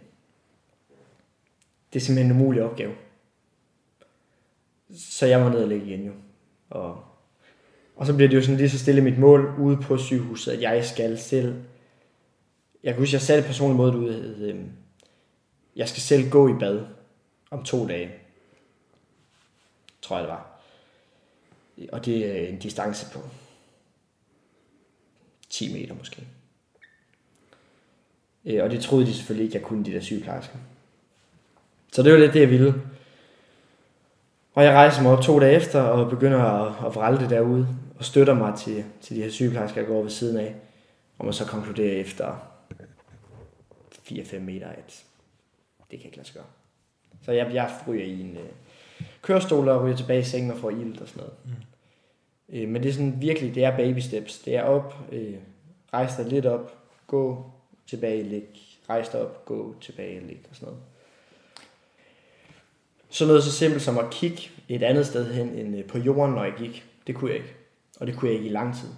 det 1.93 2.01
er 2.01 2.01
simpelthen 2.01 2.37
en 2.37 2.41
umulig 2.41 2.63
opgave. 2.63 2.95
Så 4.97 5.27
jeg 5.27 5.41
må 5.41 5.49
ned 5.49 5.63
og 5.63 5.69
ligge 5.69 5.87
igen 5.87 6.05
jo. 6.07 6.13
Og, 6.71 7.05
og 7.97 8.07
så 8.07 8.15
bliver 8.15 8.29
det 8.29 8.37
jo 8.37 8.43
sådan 8.43 8.57
lige 8.57 8.71
så 8.71 8.79
stille 8.79 9.01
mit 9.01 9.19
mål 9.19 9.55
ude 9.59 9.77
på 9.77 9.97
sygehuset, 9.97 10.53
at 10.53 10.63
jeg 10.63 10.85
skal 10.85 11.19
selv, 11.19 11.63
jeg 12.83 12.95
kan 12.95 13.03
huske, 13.03 13.15
jeg 13.15 13.23
satte 13.23 13.47
personligt 13.47 13.77
mod 13.77 13.95
ud, 13.95 14.15
at 14.15 14.55
øh, 14.55 14.65
jeg 15.77 15.89
skal 15.89 16.03
selv 16.03 16.31
gå 16.31 16.49
i 16.49 16.59
bad 16.59 16.87
om 17.51 17.65
to 17.65 17.89
dage. 17.89 18.24
Tror 20.05 20.17
jeg 20.17 20.23
det 20.23 20.33
var. 20.33 20.47
Og 21.93 22.05
det 22.05 22.27
er 22.27 22.49
en 22.49 22.59
distance 22.59 23.13
på 23.13 23.21
10 25.51 25.73
meter 25.73 25.95
måske. 25.95 26.27
Øh, 28.45 28.65
og 28.65 28.71
det 28.71 28.83
troede 28.83 29.07
de 29.07 29.15
selvfølgelig 29.15 29.45
ikke, 29.45 29.57
jeg 29.59 29.65
kunne, 29.65 29.85
de 29.85 29.93
der 29.93 30.01
sygeplejersker. 30.01 30.57
Så 31.93 32.03
det 32.03 32.13
var 32.13 32.19
lidt 32.19 32.33
det, 32.33 32.41
jeg 32.41 32.51
ville. 32.51 32.75
Og 34.55 34.65
jeg 34.65 34.73
rejser 34.73 35.03
mig 35.03 35.13
op 35.13 35.23
to 35.23 35.41
dage 35.41 35.57
efter, 35.57 35.81
og 35.83 36.11
begynder 36.11 36.41
at, 36.41 36.87
at 36.87 36.95
vralde 36.95 37.21
det 37.21 37.31
derude, 37.31 37.69
og 37.99 38.05
støtter 38.05 38.35
mig 38.35 38.59
til, 38.59 38.85
til 39.01 39.17
de 39.17 39.23
her 39.23 39.31
sygeplejersker, 39.31 39.81
jeg 39.81 39.89
går 39.89 40.03
ved 40.03 40.11
siden 40.11 40.37
af. 40.37 40.55
Og 41.19 41.25
man 41.25 41.35
så 41.35 41.47
konkluderer 41.47 42.01
efter 42.01 42.51
4-5 44.11 44.39
meter, 44.39 44.69
at 44.69 45.05
det 45.91 45.99
kan 45.99 46.07
ikke 46.07 46.17
lade 46.17 46.29
sig 46.29 46.35
gøre. 46.35 46.47
Så 47.23 47.33
jeg, 47.33 47.55
jeg 47.55 47.71
ryger 47.89 48.05
i 48.05 48.21
en 48.21 48.37
øh, 48.37 48.51
øh, 49.05 49.23
kørestol 49.23 49.69
og 49.69 49.85
ryger 49.85 49.97
tilbage 49.97 50.21
i 50.21 50.25
sengen 50.25 50.51
og 50.51 50.59
får 50.59 50.71
ild 50.71 51.01
og 51.01 51.09
sådan 51.09 51.23
noget. 51.23 51.35
Mm. 51.45 52.59
Øh, 52.59 52.69
men 52.69 52.83
det 52.83 52.89
er 52.89 52.93
sådan 52.93 53.21
virkelig, 53.21 53.55
det 53.55 53.65
er 53.65 53.77
baby 53.77 53.99
steps. 53.99 54.39
Det 54.39 54.57
er 54.57 54.63
op, 54.63 54.95
øh, 55.13 55.35
rejse 55.93 56.23
dig 56.23 56.33
lidt 56.33 56.47
op, 56.47 56.79
gå, 57.07 57.51
tilbage, 57.87 58.23
lig, 58.23 58.45
rejse 58.89 59.13
dig 59.13 59.21
op, 59.21 59.45
gå, 59.45 59.75
tilbage, 59.81 60.27
lig 60.27 60.41
og 60.51 60.57
sådan 60.57 60.67
noget. 60.67 60.83
Så 63.11 63.27
noget 63.27 63.45
så 63.45 63.53
simpelt 63.53 63.83
som 63.83 63.99
at 63.99 64.11
kigge 64.11 64.51
et 64.69 64.83
andet 64.83 65.07
sted 65.07 65.33
hen 65.33 65.49
end 65.49 65.77
øh, 65.77 65.85
på 65.85 65.99
jorden, 65.99 66.35
når 66.35 66.45
jeg 66.45 66.55
gik. 66.59 66.85
Det 67.07 67.15
kunne 67.15 67.31
jeg 67.31 67.39
ikke. 67.39 67.55
Og 68.01 68.07
det 68.07 68.17
kunne 68.17 68.29
jeg 68.29 68.37
ikke 68.37 68.49
i 68.49 68.53
lang 68.53 68.75
tid. 68.75 68.89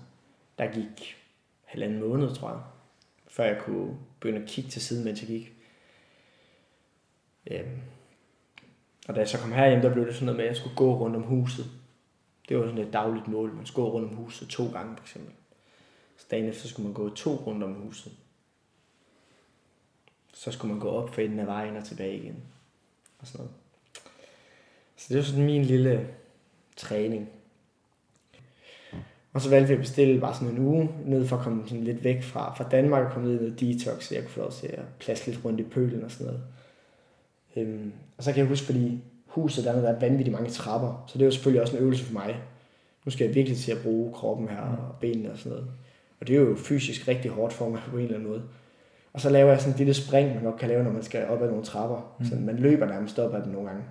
Der 0.58 0.72
gik 0.72 1.16
halvanden 1.64 2.00
måned, 2.00 2.34
tror 2.34 2.48
jeg, 2.48 2.60
før 3.26 3.44
jeg 3.44 3.58
kunne 3.64 3.96
begynde 4.20 4.42
at 4.42 4.48
kigge 4.48 4.70
til 4.70 4.82
siden, 4.82 5.04
mens 5.04 5.20
jeg 5.20 5.28
gik. 5.28 5.52
Øhm. 7.46 7.80
Og 9.08 9.14
da 9.14 9.20
jeg 9.20 9.28
så 9.28 9.38
kom 9.38 9.52
herhjem, 9.52 9.80
der 9.80 9.92
blev 9.92 10.06
det 10.06 10.14
sådan 10.14 10.26
noget 10.26 10.36
med, 10.36 10.44
at 10.44 10.48
jeg 10.48 10.56
skulle 10.56 10.76
gå 10.76 10.98
rundt 10.98 11.16
om 11.16 11.22
huset. 11.22 11.66
Det 12.48 12.58
var 12.58 12.66
sådan 12.66 12.78
et 12.78 12.92
dagligt 12.92 13.28
mål. 13.28 13.54
Man 13.54 13.66
skulle 13.66 13.90
gå 13.90 13.92
rundt 13.92 14.10
om 14.10 14.16
huset 14.16 14.48
to 14.48 14.70
gange, 14.72 14.96
for 14.96 15.04
eksempel. 15.04 15.32
Så 16.16 16.26
dagen 16.30 16.48
efter 16.48 16.68
skulle 16.68 16.84
man 16.84 16.94
gå 16.94 17.14
to 17.14 17.30
rundt 17.30 17.62
om 17.62 17.72
huset. 17.72 18.12
Så 20.34 20.52
skulle 20.52 20.72
man 20.72 20.80
gå 20.80 20.88
op 20.88 21.14
for 21.14 21.20
enden 21.20 21.38
af 21.38 21.46
vejen 21.46 21.76
og 21.76 21.84
tilbage 21.84 22.16
igen. 22.16 22.36
Og 23.18 23.26
sådan 23.26 23.38
noget. 23.38 23.52
Så 24.96 25.06
det 25.08 25.16
var 25.16 25.22
sådan 25.22 25.44
min 25.44 25.64
lille 25.64 26.08
træning. 26.76 27.28
Og 29.32 29.40
så 29.40 29.50
valgte 29.50 29.68
vi 29.68 29.74
at 29.74 29.80
bestille 29.80 30.20
bare 30.20 30.34
sådan 30.34 30.48
en 30.48 30.58
uge, 30.58 30.90
ned 31.04 31.26
for 31.26 31.36
at 31.36 31.42
komme 31.42 31.68
sådan 31.68 31.84
lidt 31.84 32.04
væk 32.04 32.22
fra, 32.22 32.54
fra 32.54 32.68
Danmark 32.68 33.06
og 33.06 33.12
komme 33.12 33.28
ned 33.28 33.36
i 33.36 33.42
noget 33.42 33.60
detox, 33.60 34.04
så 34.04 34.14
jeg 34.14 34.22
kunne 34.22 34.32
få 34.32 34.40
lov 34.40 34.52
til 34.52 34.66
at 34.66 34.84
plads 34.98 35.26
lidt 35.26 35.44
rundt 35.44 35.60
i 35.60 35.62
pølen 35.62 36.04
og 36.04 36.10
sådan 36.10 36.26
noget. 36.26 36.42
Øhm, 37.56 37.92
og 38.18 38.24
så 38.24 38.32
kan 38.32 38.38
jeg 38.38 38.48
huske, 38.48 38.66
fordi 38.66 39.02
huset 39.26 39.64
der, 39.64 39.80
der 39.80 39.88
er 39.88 39.98
vanvittigt 39.98 40.32
mange 40.32 40.50
trapper, 40.50 41.04
så 41.06 41.18
det 41.18 41.22
er 41.22 41.26
jo 41.26 41.32
selvfølgelig 41.32 41.62
også 41.62 41.76
en 41.76 41.82
øvelse 41.82 42.04
for 42.04 42.12
mig. 42.12 42.36
Nu 43.04 43.10
skal 43.10 43.24
jeg 43.24 43.34
virkelig 43.34 43.58
til 43.58 43.72
at 43.72 43.82
bruge 43.82 44.12
kroppen 44.12 44.48
her 44.48 44.60
og 44.60 44.94
benene 45.00 45.32
og 45.32 45.38
sådan 45.38 45.52
noget. 45.52 45.66
Og 46.20 46.28
det 46.28 46.36
er 46.36 46.40
jo 46.40 46.56
fysisk 46.56 47.08
rigtig 47.08 47.30
hårdt 47.30 47.52
for 47.52 47.68
mig 47.68 47.80
på 47.90 47.96
en 47.96 48.02
eller 48.02 48.14
anden 48.14 48.28
måde. 48.28 48.42
Og 49.12 49.20
så 49.20 49.30
laver 49.30 49.50
jeg 49.50 49.60
sådan 49.60 49.72
et 49.72 49.78
lille 49.78 49.94
spring, 49.94 50.34
man 50.34 50.44
godt 50.44 50.56
kan 50.56 50.68
lave, 50.68 50.84
når 50.84 50.92
man 50.92 51.02
skal 51.02 51.28
op 51.28 51.42
ad 51.42 51.48
nogle 51.48 51.64
trapper. 51.64 52.16
Mm. 52.18 52.26
Så 52.26 52.34
man 52.34 52.56
løber 52.56 52.86
nærmest 52.86 53.18
op 53.18 53.34
ad 53.34 53.42
dem 53.42 53.52
nogle 53.52 53.68
gange. 53.68 53.84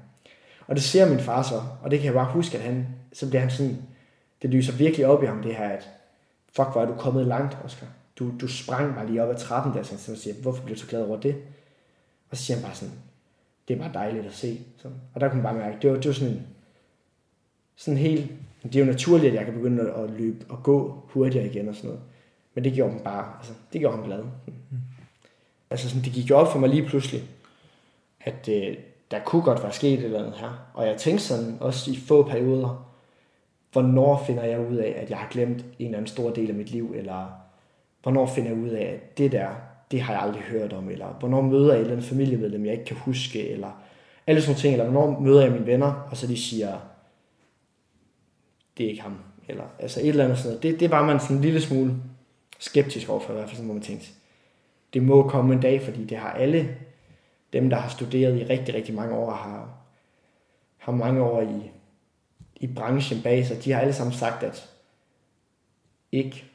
Og 0.68 0.76
det 0.76 0.84
ser 0.84 1.10
min 1.10 1.20
far 1.20 1.44
så, 1.44 1.62
og 1.84 1.92
det 1.92 2.00
kan 2.00 2.06
jeg 2.06 2.14
bare 2.14 2.32
huske, 2.32 2.58
at 2.58 2.64
han, 2.64 2.88
så 3.14 3.30
bliver 3.30 3.42
han 3.42 3.52
sådan, 3.52 3.78
det 4.42 4.50
lyser 4.50 4.74
virkelig 4.74 5.06
op 5.06 5.24
i 5.24 5.26
ham, 5.26 5.42
det 5.42 5.56
her, 5.56 5.70
at 5.70 5.90
fuck, 6.56 6.72
hvor 6.72 6.82
er 6.82 6.86
du 6.86 6.94
kommet 6.94 7.28
langt, 7.28 7.58
Oscar. 7.66 7.88
Du, 8.20 8.32
du 8.42 8.48
sprang 8.48 8.96
bare 8.96 9.08
lige 9.08 9.24
op 9.24 9.30
ad 9.30 9.36
trappen 9.36 9.74
der, 9.74 9.84
så 9.84 9.92
han 10.08 10.18
siger, 10.18 10.34
hvorfor 10.42 10.64
bliver 10.64 10.76
du 10.76 10.82
så 10.82 10.88
glad 10.88 11.02
over 11.02 11.20
det? 11.20 11.36
Og 12.30 12.38
så 12.38 12.44
siger 12.44 12.58
han 12.58 12.66
bare 12.66 12.76
sådan, 12.76 12.94
det 13.68 13.74
er 13.74 13.78
bare 13.78 13.94
dejligt 13.94 14.26
at 14.26 14.34
se. 14.34 14.60
Sådan. 14.78 14.98
Og 15.14 15.22
der 15.22 15.30
kunne 15.30 15.42
man 15.42 15.56
bare 15.56 15.66
mærke, 15.66 15.82
det 15.82 15.90
var, 15.90 15.96
det 15.96 16.08
var 16.08 16.14
sådan 16.14 16.34
en, 16.34 16.48
sådan 17.76 17.98
helt, 17.98 18.32
det 18.64 18.76
er 18.76 18.80
jo 18.80 18.86
naturligt, 18.86 19.28
at 19.28 19.34
jeg 19.34 19.46
kan 19.46 19.54
begynde 19.54 19.92
at 19.92 20.10
løbe 20.10 20.46
og 20.50 20.64
gå 20.64 21.04
hurtigere 21.08 21.46
igen 21.46 21.70
og 21.70 21.76
sådan 21.76 21.88
noget. 21.88 22.04
Men 22.54 22.64
det 22.64 22.74
gjorde 22.74 22.92
ham 22.92 23.02
bare, 23.02 23.34
altså, 23.38 23.54
det 23.74 23.82
gjorde 23.82 23.98
ham 23.98 24.06
glad. 24.06 24.24
Mm. 24.24 24.54
Altså 25.70 25.90
sådan, 25.90 26.04
det 26.04 26.14
gik 26.14 26.30
jo 26.30 26.38
op 26.38 26.52
for 26.52 26.60
mig 26.60 26.70
lige 26.70 26.86
pludselig, 26.86 27.24
at 28.22 28.50
øh, 28.50 28.78
der 29.12 29.20
kunne 29.20 29.42
godt 29.42 29.64
være 29.64 29.74
sket 29.74 30.00
et 30.00 30.06
eller 30.06 30.20
andet 30.20 30.38
her. 30.38 30.72
Og 30.74 30.88
jeg 30.88 30.98
tænkte 30.98 31.24
sådan, 31.24 31.58
også 31.60 31.92
i 31.92 31.96
få 31.96 32.24
perioder, 32.24 32.92
hvornår 33.72 34.24
finder 34.28 34.44
jeg 34.44 34.60
ud 34.60 34.76
af, 34.76 34.94
at 34.98 35.10
jeg 35.10 35.18
har 35.18 35.30
glemt 35.30 35.66
en 35.80 35.86
eller 35.86 35.98
anden 35.98 36.08
stor 36.08 36.30
del 36.30 36.50
af 36.50 36.56
mit 36.56 36.72
liv, 36.72 36.94
eller 36.96 37.28
hvornår 38.04 38.26
finder 38.26 38.52
jeg 38.52 38.60
ud 38.60 38.70
af, 38.70 38.84
at 38.86 39.18
det 39.18 39.32
der, 39.32 39.50
det 39.96 40.04
har 40.04 40.14
jeg 40.14 40.22
aldrig 40.22 40.42
hørt 40.42 40.74
om, 40.74 40.90
eller 40.90 41.08
hvornår 41.08 41.42
møder 41.42 41.68
jeg 41.68 41.76
et 41.76 41.80
eller 41.80 41.92
andet 41.92 42.10
familiemedlem, 42.10 42.66
jeg 42.66 42.74
ikke 42.74 42.86
kan 42.86 42.98
huske, 42.98 43.50
eller 43.50 43.82
alle 44.28 44.42
sådan 44.42 44.56
ting, 44.56 44.74
eller 44.74 44.90
hvornår 44.90 45.20
møder 45.20 45.42
jeg 45.42 45.52
mine 45.52 45.66
venner, 45.66 46.08
og 46.12 46.18
så 46.18 46.28
de 46.28 46.38
siger, 46.38 46.78
det 48.78 48.86
er 48.86 48.90
ikke 48.90 49.02
ham, 49.02 49.18
eller 49.48 49.64
altså 49.80 50.00
et 50.00 50.08
eller 50.08 50.24
andet 50.24 50.38
sådan 50.38 50.50
noget. 50.50 50.64
Det, 50.64 50.80
det 50.80 50.92
var 50.92 51.06
man 51.06 51.20
sådan 51.20 51.36
en 51.36 51.42
lille 51.42 51.62
smule 51.62 51.94
skeptisk 52.60 53.10
overfor, 53.10 53.34
i 53.34 53.36
hvert 53.36 53.46
fald 53.46 53.56
sådan, 53.56 53.66
hvor 53.66 53.74
man 53.74 53.84
tænkte, 53.84 54.08
det 54.94 55.04
må 55.04 55.30
komme 55.30 55.54
en 55.54 55.62
dag, 55.62 55.82
fordi 55.82 56.06
det 56.06 56.18
har 56.18 56.32
alle 56.32 56.78
dem, 57.54 57.70
der 57.70 57.78
har 57.78 57.90
studeret 57.90 58.42
i 58.42 58.46
rigtig, 58.46 58.76
rigtig 58.76 58.96
mange 58.96 59.16
år, 59.16 59.32
har, 59.32 59.78
har 60.78 60.92
mange 60.92 61.24
år 61.24 61.42
i, 61.42 61.72
i 62.56 62.68
branchen 62.68 63.22
bag 63.22 63.46
sig, 63.46 63.64
de 63.64 63.72
har 63.72 63.80
alle 63.80 63.94
sammen 63.94 64.14
sagt, 64.14 64.44
at 64.44 64.70
ikke 66.12 66.46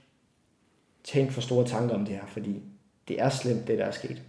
tænk 1.04 1.32
for 1.32 1.40
store 1.40 1.66
tanker 1.66 1.94
om 1.94 2.04
det 2.04 2.14
her, 2.14 2.26
fordi 2.26 2.62
det 3.10 3.20
er 3.20 3.30
slemt, 3.30 3.68
det 3.68 3.78
der 3.78 3.84
er 3.84 3.90
sket. 3.90 4.22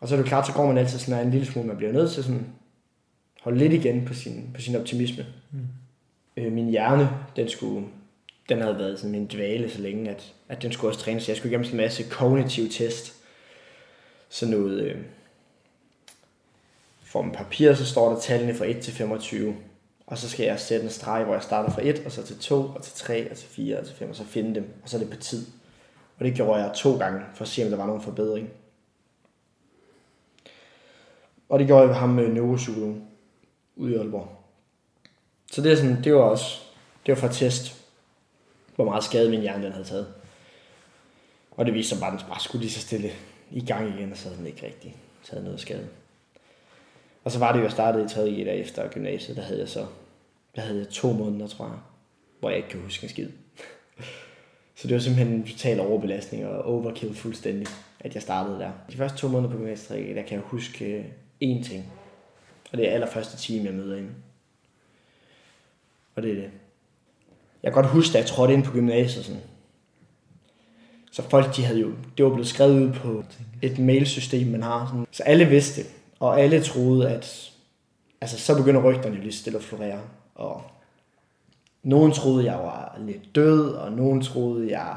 Og 0.00 0.08
så 0.08 0.14
er 0.14 0.18
det 0.18 0.28
klart, 0.28 0.46
så 0.46 0.52
går 0.52 0.66
man 0.66 0.78
altid 0.78 0.98
sådan 0.98 1.26
en 1.26 1.30
lille 1.30 1.46
smule, 1.46 1.68
man 1.68 1.76
bliver 1.76 1.92
nødt 1.92 2.12
til 2.12 2.24
sådan 2.24 2.46
holde 3.40 3.58
lidt 3.58 3.72
igen 3.72 4.04
på 4.04 4.14
sin, 4.14 4.50
på 4.54 4.60
sin 4.60 4.76
optimisme. 4.76 5.26
Mm. 5.52 5.58
Øh, 6.36 6.52
min 6.52 6.70
hjerne, 6.70 7.10
den 7.36 7.48
skulle, 7.48 7.86
den 8.48 8.60
havde 8.60 8.78
været 8.78 8.98
sådan 8.98 9.14
en 9.14 9.26
dvale 9.26 9.70
så 9.70 9.80
længe, 9.80 10.10
at, 10.10 10.34
at 10.48 10.62
den 10.62 10.72
skulle 10.72 10.90
også 10.90 11.00
trænes. 11.00 11.28
Jeg 11.28 11.36
skulle 11.36 11.50
igennem 11.50 11.64
sådan 11.64 11.80
en 11.80 11.84
masse 11.84 12.02
kognitiv 12.10 12.70
test. 12.70 13.14
Sådan 14.28 14.54
noget, 14.54 14.82
øh, 14.82 14.96
for 17.02 17.22
en 17.22 17.32
papir, 17.32 17.74
så 17.74 17.86
står 17.86 18.12
der 18.12 18.20
tallene 18.20 18.54
fra 18.54 18.64
1 18.64 18.78
til 18.78 18.92
25. 18.92 19.56
Og 20.06 20.18
så 20.18 20.28
skal 20.28 20.46
jeg 20.46 20.60
sætte 20.60 20.84
en 20.84 20.90
streg, 20.90 21.24
hvor 21.24 21.34
jeg 21.34 21.42
starter 21.42 21.70
fra 21.70 21.86
1, 21.86 22.02
og 22.06 22.12
så 22.12 22.26
til 22.26 22.38
2, 22.38 22.60
og 22.60 22.82
til 22.82 22.92
3, 22.92 23.30
og 23.30 23.36
til 23.36 23.48
4, 23.48 23.78
og 23.78 23.86
til 23.86 23.96
5, 23.96 24.10
og 24.10 24.16
så 24.16 24.24
finde 24.24 24.54
dem. 24.54 24.68
Og 24.82 24.88
så 24.88 24.96
er 24.96 25.00
det 25.00 25.10
på 25.10 25.16
tid. 25.16 25.46
Og 26.18 26.24
det 26.24 26.34
gjorde 26.34 26.62
jeg 26.62 26.74
to 26.74 26.98
gange, 26.98 27.20
for 27.34 27.42
at 27.42 27.48
se, 27.48 27.64
om 27.64 27.70
der 27.70 27.76
var 27.76 27.86
nogen 27.86 28.02
forbedring. 28.02 28.50
Og 31.48 31.58
det 31.58 31.66
gjorde 31.66 31.80
jeg 31.80 31.88
ved 31.88 31.96
ham 31.96 32.18
øh, 32.18 32.24
med 32.24 32.34
neuropsykologen 32.34 33.08
ude 33.76 33.92
i 33.92 33.96
Aalborg. 33.96 34.28
Så 35.52 35.62
det, 35.62 35.72
er 35.72 35.76
sådan, 35.76 36.04
det 36.04 36.14
var 36.14 36.20
også 36.20 36.60
det 37.06 37.12
var 37.14 37.20
for 37.20 37.28
at 37.28 37.34
teste, 37.34 37.74
hvor 38.74 38.84
meget 38.84 39.04
skade 39.04 39.30
min 39.30 39.40
hjerne 39.40 39.64
den 39.64 39.72
havde 39.72 39.84
taget. 39.84 40.14
Og 41.50 41.66
det 41.66 41.74
viste 41.74 41.88
sig 41.88 42.00
bare, 42.00 42.12
at 42.12 42.20
den 42.20 42.28
bare 42.28 42.40
skulle 42.40 42.62
lige 42.62 42.72
så 42.72 42.80
stille 42.80 43.10
i 43.50 43.64
gang 43.64 43.88
igen, 43.88 44.12
og 44.12 44.18
så 44.18 44.24
havde 44.24 44.38
den 44.38 44.46
ikke 44.46 44.66
rigtig 44.66 44.96
taget 45.24 45.44
noget 45.44 45.60
skade. 45.60 45.88
Og 47.24 47.32
så 47.32 47.38
var 47.38 47.52
det 47.52 47.58
jo, 47.58 47.64
jeg 47.64 47.72
startede 47.72 48.04
i 48.04 48.08
3. 48.08 48.20
G 48.20 48.38
e, 48.38 48.44
der 48.44 48.52
efter 48.52 48.88
gymnasiet, 48.88 49.36
der 49.36 49.42
havde 49.42 49.60
jeg 49.60 49.68
så 49.68 49.86
der 50.56 50.62
havde 50.62 50.78
jeg 50.78 50.88
to 50.88 51.12
måneder, 51.12 51.46
tror 51.46 51.64
jeg, 51.64 51.78
hvor 52.40 52.48
jeg 52.48 52.56
ikke 52.56 52.68
kan 52.68 52.80
huske 52.80 53.04
en 53.04 53.10
skid 53.10 53.28
så 54.76 54.88
det 54.88 54.94
var 54.94 55.00
simpelthen 55.00 55.34
en 55.34 55.46
total 55.46 55.80
overbelastning 55.80 56.46
og 56.46 56.64
overkill 56.64 57.14
fuldstændig, 57.14 57.66
at 58.00 58.14
jeg 58.14 58.22
startede 58.22 58.58
der. 58.58 58.70
De 58.90 58.96
første 58.96 59.18
to 59.18 59.28
måneder 59.28 59.52
på 59.52 59.58
gymnasiet, 59.58 60.16
der 60.16 60.22
kan 60.22 60.32
jeg 60.32 60.40
huske 60.40 60.84
øh, 60.84 61.04
én 61.44 61.68
ting. 61.68 61.92
Og 62.72 62.78
det 62.78 62.88
er 62.88 62.92
allerførste 62.92 63.36
time, 63.36 63.64
jeg 63.64 63.74
møder 63.74 63.96
ind. 63.96 64.08
Og 66.14 66.22
det 66.22 66.30
er 66.30 66.34
det. 66.34 66.50
Jeg 67.62 67.72
kan 67.72 67.82
godt 67.82 67.92
huske, 67.92 68.12
da 68.12 68.18
jeg 68.18 68.26
trådte 68.26 68.54
ind 68.54 68.64
på 68.64 68.72
gymnasiet, 68.72 69.24
sådan, 69.24 69.40
så 71.12 71.22
folk, 71.22 71.56
de 71.56 71.64
havde 71.64 71.80
jo, 71.80 71.92
det 72.16 72.24
var 72.24 72.30
blevet 72.30 72.48
skrevet 72.48 72.82
ud 72.82 72.92
på 72.92 73.24
et 73.62 73.78
mailsystem, 73.78 74.46
man 74.46 74.62
har. 74.62 74.86
Sådan. 74.86 75.06
Så 75.10 75.22
alle 75.22 75.44
vidste. 75.44 75.82
Og 76.20 76.40
alle 76.40 76.62
troede, 76.62 77.10
at 77.10 77.52
altså, 78.20 78.38
så 78.38 78.56
begynder 78.56 78.82
rygterne 78.82 79.20
lige 79.20 79.32
stille 79.32 79.58
at 79.58 79.64
florere. 79.64 80.00
Og 80.34 80.62
nogen 81.84 82.12
troede, 82.12 82.44
jeg 82.44 82.58
var 82.58 82.98
lidt 83.06 83.34
død, 83.34 83.68
og 83.68 83.92
nogen 83.92 84.22
troede, 84.22 84.70
jeg 84.70 84.96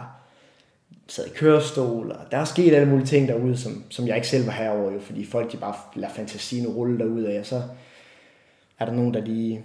sad 1.07 1.25
i 1.25 1.29
kørestol, 1.35 2.11
og 2.11 2.31
der 2.31 2.37
er 2.37 2.45
sket 2.45 2.73
alle 2.73 2.89
mulige 2.89 3.07
ting 3.07 3.27
derude, 3.27 3.57
som, 3.57 3.83
som 3.89 4.07
jeg 4.07 4.15
ikke 4.15 4.27
selv 4.27 4.45
var 4.45 4.51
herover 4.51 4.91
jo, 4.91 4.99
fordi 4.99 5.25
folk 5.25 5.51
de 5.51 5.57
bare 5.57 5.75
lader 5.95 6.13
fantasien 6.13 6.67
rulle 6.67 6.99
derude 6.99 7.33
af, 7.33 7.39
og 7.39 7.45
så 7.45 7.61
er 8.79 8.85
der 8.85 8.93
nogen, 8.93 9.13
der 9.13 9.21
lige 9.21 9.63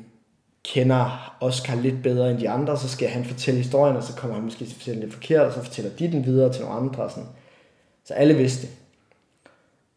kender 0.64 1.36
Oscar 1.40 1.74
lidt 1.74 2.02
bedre 2.02 2.30
end 2.30 2.38
de 2.38 2.50
andre, 2.50 2.78
så 2.78 2.88
skal 2.88 3.08
han 3.08 3.24
fortælle 3.24 3.58
historien, 3.58 3.96
og 3.96 4.02
så 4.02 4.16
kommer 4.16 4.34
han 4.34 4.44
måske 4.44 4.58
til 4.58 4.70
at 4.70 4.72
fortælle 4.72 5.00
lidt 5.00 5.12
forkert, 5.12 5.46
og 5.46 5.52
så 5.52 5.62
fortæller 5.62 5.90
de 5.90 6.12
den 6.12 6.24
videre 6.24 6.52
til 6.52 6.62
nogle 6.62 6.76
andre. 6.76 7.10
Sådan. 7.10 7.28
Så 8.04 8.14
alle 8.14 8.34
vidste 8.34 8.66
det. 8.66 8.76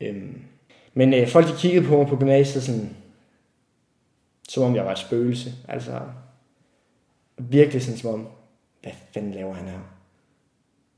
Øhm, 0.01 0.41
men 0.93 1.13
øh, 1.13 1.27
folk 1.27 1.47
de 1.47 1.53
kiggede 1.57 1.85
på 1.85 1.97
mig 1.97 2.07
på 2.07 2.15
gymnasiet 2.15 2.63
sådan, 2.63 2.95
som 4.49 4.63
om 4.63 4.75
jeg 4.75 4.85
var 4.85 4.91
et 4.91 4.97
spøgelse. 4.97 5.53
Altså, 5.67 5.99
virkelig 7.37 7.83
sådan 7.83 7.97
som 7.97 8.13
om, 8.13 8.27
hvad 8.81 8.91
fanden 9.13 9.31
laver 9.31 9.53
han 9.53 9.67
her? 9.67 9.79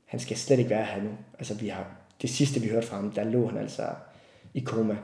Han 0.06 0.20
skal 0.20 0.36
slet 0.36 0.58
ikke 0.58 0.70
være 0.70 0.84
her 0.84 1.02
nu. 1.02 1.10
Altså, 1.38 1.54
vi 1.54 1.68
har, 1.68 1.86
det 2.22 2.30
sidste 2.30 2.60
vi 2.60 2.68
hørte 2.68 2.86
fra 2.86 2.96
ham, 2.96 3.10
der 3.10 3.24
lå 3.24 3.48
han 3.48 3.58
altså 3.58 3.82
i 4.54 4.60
koma. 4.60 4.96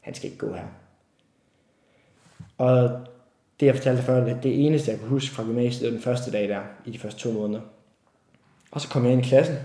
Han 0.00 0.14
skal 0.14 0.30
ikke 0.30 0.46
gå 0.46 0.54
her. 0.54 0.66
Og 2.58 3.06
det 3.60 3.66
jeg 3.66 3.74
fortalte 3.74 4.02
før, 4.02 4.24
det, 4.24 4.42
det 4.42 4.66
eneste 4.66 4.90
jeg 4.90 5.00
kunne 5.00 5.08
huske 5.08 5.34
fra 5.34 5.44
gymnasiet, 5.44 5.92
den 5.92 6.00
første 6.00 6.30
dag 6.30 6.48
der, 6.48 6.60
i 6.84 6.90
de 6.90 6.98
første 6.98 7.20
to 7.20 7.32
måneder. 7.32 7.60
Og 8.70 8.80
så 8.80 8.88
kom 8.88 9.04
jeg 9.04 9.12
ind 9.12 9.26
i 9.26 9.28
klassen, 9.28 9.56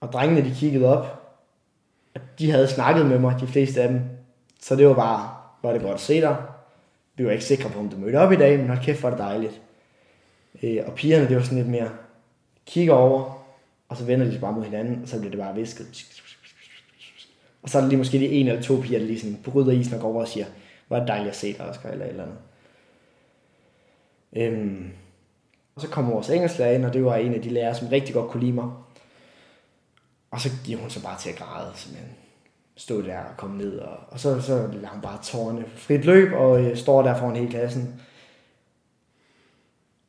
og 0.00 0.12
drengene 0.12 0.48
de 0.50 0.54
kiggede 0.54 0.98
op, 0.98 1.18
de 2.38 2.50
havde 2.50 2.68
snakket 2.68 3.06
med 3.06 3.18
mig, 3.18 3.40
de 3.40 3.46
fleste 3.46 3.82
af 3.82 3.88
dem. 3.88 4.00
Så 4.60 4.76
det 4.76 4.86
var 4.86 4.94
bare, 4.94 5.36
var 5.62 5.72
det 5.72 5.82
godt 5.82 5.94
at 5.94 6.00
se 6.00 6.20
dig. 6.20 6.36
Vi 7.16 7.24
var 7.24 7.30
ikke 7.30 7.44
sikre 7.44 7.70
på, 7.70 7.78
om 7.78 7.88
du 7.88 7.96
mødte 7.96 8.16
op 8.16 8.32
i 8.32 8.36
dag, 8.36 8.58
men 8.58 8.68
hold 8.68 8.82
kæft, 8.82 9.02
var 9.02 9.10
det 9.10 9.18
dejligt. 9.18 9.62
Øh, 10.62 10.78
og 10.86 10.94
pigerne, 10.94 11.28
det 11.28 11.36
var 11.36 11.42
sådan 11.42 11.58
lidt 11.58 11.68
mere, 11.68 11.90
kigger 12.66 12.94
over, 12.94 13.44
og 13.88 13.96
så 13.96 14.04
vender 14.04 14.26
de 14.26 14.32
sig 14.32 14.40
bare 14.40 14.52
mod 14.52 14.64
hinanden, 14.64 15.02
og 15.02 15.08
så 15.08 15.18
bliver 15.18 15.30
det 15.30 15.40
bare 15.40 15.54
visket. 15.54 16.06
Og 17.62 17.68
så 17.68 17.78
er 17.78 17.82
der 17.82 17.88
lige 17.88 17.98
måske 17.98 18.18
lige 18.18 18.30
en 18.30 18.48
eller 18.48 18.62
to 18.62 18.80
piger, 18.80 18.98
der 18.98 19.06
lige 19.06 19.20
sådan 19.20 19.38
bryder 19.44 19.72
isen 19.72 19.94
og 19.94 20.00
går 20.00 20.08
over 20.08 20.20
og 20.20 20.28
siger, 20.28 20.46
hvor 20.88 20.96
er 20.96 21.00
det 21.00 21.08
dejligt 21.08 21.30
at 21.30 21.36
se 21.36 21.52
dig, 21.52 21.68
Oscar, 21.68 21.90
eller 21.90 22.04
et 22.04 22.10
eller 22.10 22.22
andet. 22.22 22.38
Øhm, 24.32 24.90
og 25.74 25.82
så 25.82 25.88
kommer 25.88 26.12
vores 26.12 26.30
engelsklærer 26.30 26.74
ind, 26.74 26.84
og 26.84 26.92
det 26.92 27.04
var 27.04 27.16
en 27.16 27.34
af 27.34 27.42
de 27.42 27.50
lærere, 27.50 27.74
som 27.74 27.88
rigtig 27.88 28.14
godt 28.14 28.30
kunne 28.30 28.40
lide 28.40 28.52
mig. 28.52 28.70
Og 30.30 30.40
så 30.40 30.50
giver 30.64 30.80
hun 30.80 30.90
så 30.90 31.02
bare 31.02 31.18
til 31.18 31.30
at 31.30 31.36
græde, 31.36 31.72
simpelthen. 31.74 32.14
Stod 32.76 33.02
der 33.02 33.18
og 33.18 33.36
kom 33.36 33.50
ned, 33.50 33.78
og, 33.78 33.96
og 34.08 34.20
så, 34.20 34.40
så 34.40 34.66
lader 34.72 34.88
hun 34.88 35.00
bare 35.00 35.22
tårne 35.22 35.64
frit 35.76 36.04
løb, 36.04 36.32
og 36.32 36.64
øh, 36.64 36.76
står 36.76 37.02
der 37.02 37.18
foran 37.18 37.36
hele 37.36 37.50
klassen. 37.50 38.00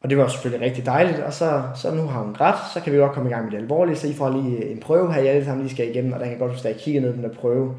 Og 0.02 0.10
det 0.10 0.18
var 0.18 0.28
selvfølgelig 0.28 0.66
rigtig 0.66 0.86
dejligt, 0.86 1.20
og 1.20 1.34
så, 1.34 1.64
så 1.76 1.92
nu 1.92 2.02
har 2.08 2.22
hun 2.22 2.34
grædt, 2.34 2.74
så 2.74 2.80
kan 2.80 2.94
vi 2.94 2.98
godt 2.98 3.12
komme 3.12 3.30
i 3.30 3.34
gang 3.34 3.44
med 3.44 3.52
det 3.52 3.58
alvorlige, 3.58 3.96
så 3.96 4.08
I 4.08 4.14
får 4.14 4.30
lige 4.30 4.58
øh, 4.58 4.72
en 4.72 4.80
prøve 4.80 5.14
her, 5.14 5.22
jeg 5.22 5.34
alle 5.34 5.46
sammen 5.46 5.66
lige 5.66 5.76
skal 5.76 5.90
igennem, 5.90 6.14
og 6.14 6.20
der 6.20 6.26
kan 6.26 6.32
jeg 6.32 6.40
godt 6.40 6.52
huske, 6.52 6.64
da 6.64 6.74
jeg 6.74 6.78
kiggede 6.78 7.06
ned 7.06 7.14
på 7.14 7.22
den 7.22 7.30
der 7.30 7.36
prøve, 7.36 7.76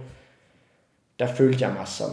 der 1.18 1.26
følte 1.26 1.64
jeg 1.64 1.74
mig 1.74 1.88
som, 1.88 2.10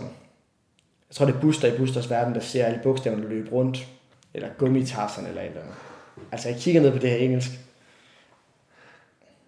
jeg 1.09 1.15
tror 1.15 1.25
det 1.25 1.35
er 1.35 1.39
Buster 1.39 1.73
i 1.73 1.77
Busters 1.77 2.09
verden, 2.09 2.33
der 2.33 2.39
ser 2.39 2.65
alle 2.65 2.79
bogstaverne 2.83 3.29
løbe 3.29 3.51
rundt, 3.51 3.87
eller 4.33 4.49
gummitasserne 4.57 5.27
eller 5.27 5.41
et 5.41 5.47
eller 5.47 5.61
andet. 5.61 5.75
Altså 6.31 6.49
jeg 6.49 6.57
kigger 6.57 6.81
ned 6.81 6.91
på 6.91 6.97
det 6.97 7.09
her 7.09 7.17
engelsk, 7.17 7.49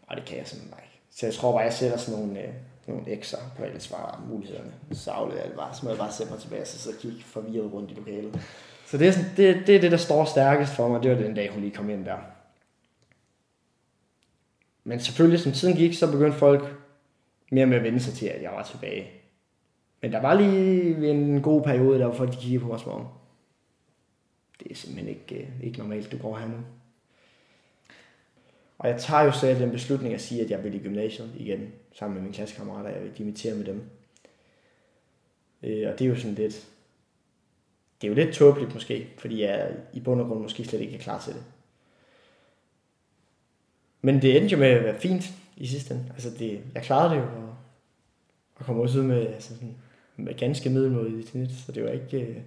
og 0.07 0.15
det 0.15 0.25
kan 0.25 0.37
jeg 0.37 0.47
simpelthen 0.47 0.71
bare 0.71 0.81
ikke. 0.83 0.99
Så 1.11 1.25
jeg 1.25 1.33
tror 1.33 1.51
bare, 1.51 1.61
jeg 1.61 1.73
sætter 1.73 1.97
sådan 1.97 2.19
nogle, 2.19 2.41
øh, 2.41 2.53
nogle 2.87 3.05
X'er 3.05 3.41
på 3.57 3.63
alle 3.63 3.79
svar 3.79 4.23
mulighederne. 4.29 4.71
Så 4.91 5.11
afleverer 5.11 5.47
det 5.47 5.55
bare. 5.55 5.75
Så 5.75 5.79
må 5.83 5.89
jeg 5.89 5.99
bare 5.99 6.11
sætte 6.11 6.31
mig 6.31 6.41
tilbage 6.41 6.61
og 6.61 6.67
så 6.67 6.91
kigge 7.01 7.23
forvirret 7.23 7.73
rundt 7.73 7.91
i 7.91 7.93
lokalet. 7.93 8.39
Så 8.89 8.97
det 8.97 9.07
er, 9.07 9.11
sådan, 9.11 9.29
det, 9.37 9.67
det 9.67 9.75
er 9.75 9.81
det, 9.81 9.91
der 9.91 9.97
står 9.97 10.25
stærkest 10.25 10.75
for 10.75 10.87
mig. 10.87 11.03
Det 11.03 11.11
var 11.11 11.17
den 11.17 11.35
dag, 11.35 11.51
hun 11.51 11.61
lige 11.61 11.75
kom 11.75 11.89
ind 11.89 12.05
der. 12.05 12.17
Men 14.83 14.99
selvfølgelig, 14.99 15.39
som 15.39 15.51
tiden 15.51 15.75
gik, 15.75 15.93
så 15.93 16.11
begyndte 16.11 16.37
folk 16.37 16.75
mere 17.51 17.65
med 17.65 17.77
at 17.77 17.83
vende 17.83 17.99
sig 17.99 18.13
til, 18.13 18.25
at 18.25 18.41
jeg 18.41 18.51
var 18.51 18.63
tilbage. 18.63 19.11
Men 20.01 20.11
der 20.11 20.21
var 20.21 20.33
lige 20.33 21.09
en 21.09 21.41
god 21.41 21.63
periode, 21.63 21.99
der 21.99 22.05
var 22.05 22.13
folk, 22.13 22.31
de 22.31 22.37
kiggede 22.37 22.63
på 22.63 22.67
mig 22.67 22.79
som 22.79 22.91
om, 22.91 23.07
det 24.59 24.71
er 24.71 24.75
simpelthen 24.75 25.09
ikke, 25.09 25.35
øh, 25.35 25.63
ikke 25.63 25.79
normalt, 25.79 26.11
du 26.11 26.17
går 26.17 26.37
her 26.37 26.47
nu. 26.47 26.57
Og 28.77 28.89
jeg 28.89 29.01
tager 29.01 29.23
jo 29.23 29.31
selv 29.31 29.59
den 29.59 29.71
beslutning 29.71 30.13
at 30.13 30.21
sige, 30.21 30.43
at 30.43 30.51
jeg 30.51 30.63
vil 30.63 30.75
i 30.75 30.79
gymnasiet 30.79 31.31
igen, 31.37 31.71
sammen 31.93 32.15
med 32.15 32.21
mine 32.21 32.33
klassekammerater. 32.33 32.89
Jeg 32.89 33.03
vil 33.03 33.17
dimittere 33.17 33.55
med 33.55 33.65
dem. 33.65 33.83
Øh, 35.63 35.91
og 35.91 35.99
det 35.99 36.05
er 36.05 36.09
jo 36.09 36.15
sådan 36.15 36.35
lidt... 36.35 36.67
Det 38.01 38.07
er 38.07 38.11
jo 38.11 38.15
lidt 38.15 38.35
tåbeligt 38.35 38.73
måske, 38.73 39.07
fordi 39.17 39.41
jeg 39.41 39.71
i 39.93 39.99
bund 39.99 40.21
og 40.21 40.27
grund 40.27 40.41
måske 40.41 40.65
slet 40.65 40.81
ikke 40.81 40.95
er 40.95 40.99
klar 40.99 41.19
til 41.19 41.33
det. 41.33 41.43
Men 44.01 44.21
det 44.21 44.37
endte 44.37 44.53
jo 44.53 44.59
med 44.59 44.67
at 44.67 44.83
være 44.83 44.99
fint 44.99 45.23
i 45.57 45.67
sidste 45.67 45.93
ende. 45.93 46.05
Altså 46.09 46.29
det, 46.39 46.61
jeg 46.75 46.83
klarede 46.83 47.09
det 47.09 47.17
jo, 47.17 47.23
og, 47.23 47.55
og 48.55 48.65
kom 48.65 48.79
også 48.79 48.99
ud 48.99 49.03
med, 49.03 49.27
altså 49.27 49.53
sådan, 49.53 49.75
med 50.17 50.37
ganske 50.37 50.69
middelmodigt 50.69 51.27
i 51.27 51.31
tennis, 51.31 51.51
så 51.65 51.71
det 51.71 51.83
var 51.83 51.89
ikke... 51.89 52.21
Øh... 52.21 52.37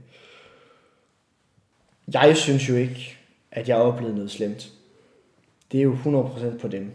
Jeg 2.12 2.36
synes 2.36 2.68
jo 2.68 2.74
ikke, 2.74 3.18
at 3.50 3.68
jeg 3.68 3.76
oplevede 3.76 4.14
noget 4.14 4.30
slemt. 4.30 4.72
Det 5.72 5.78
er 5.78 5.84
jo 5.84 5.94
100% 5.94 6.58
på 6.58 6.68
dem. 6.68 6.90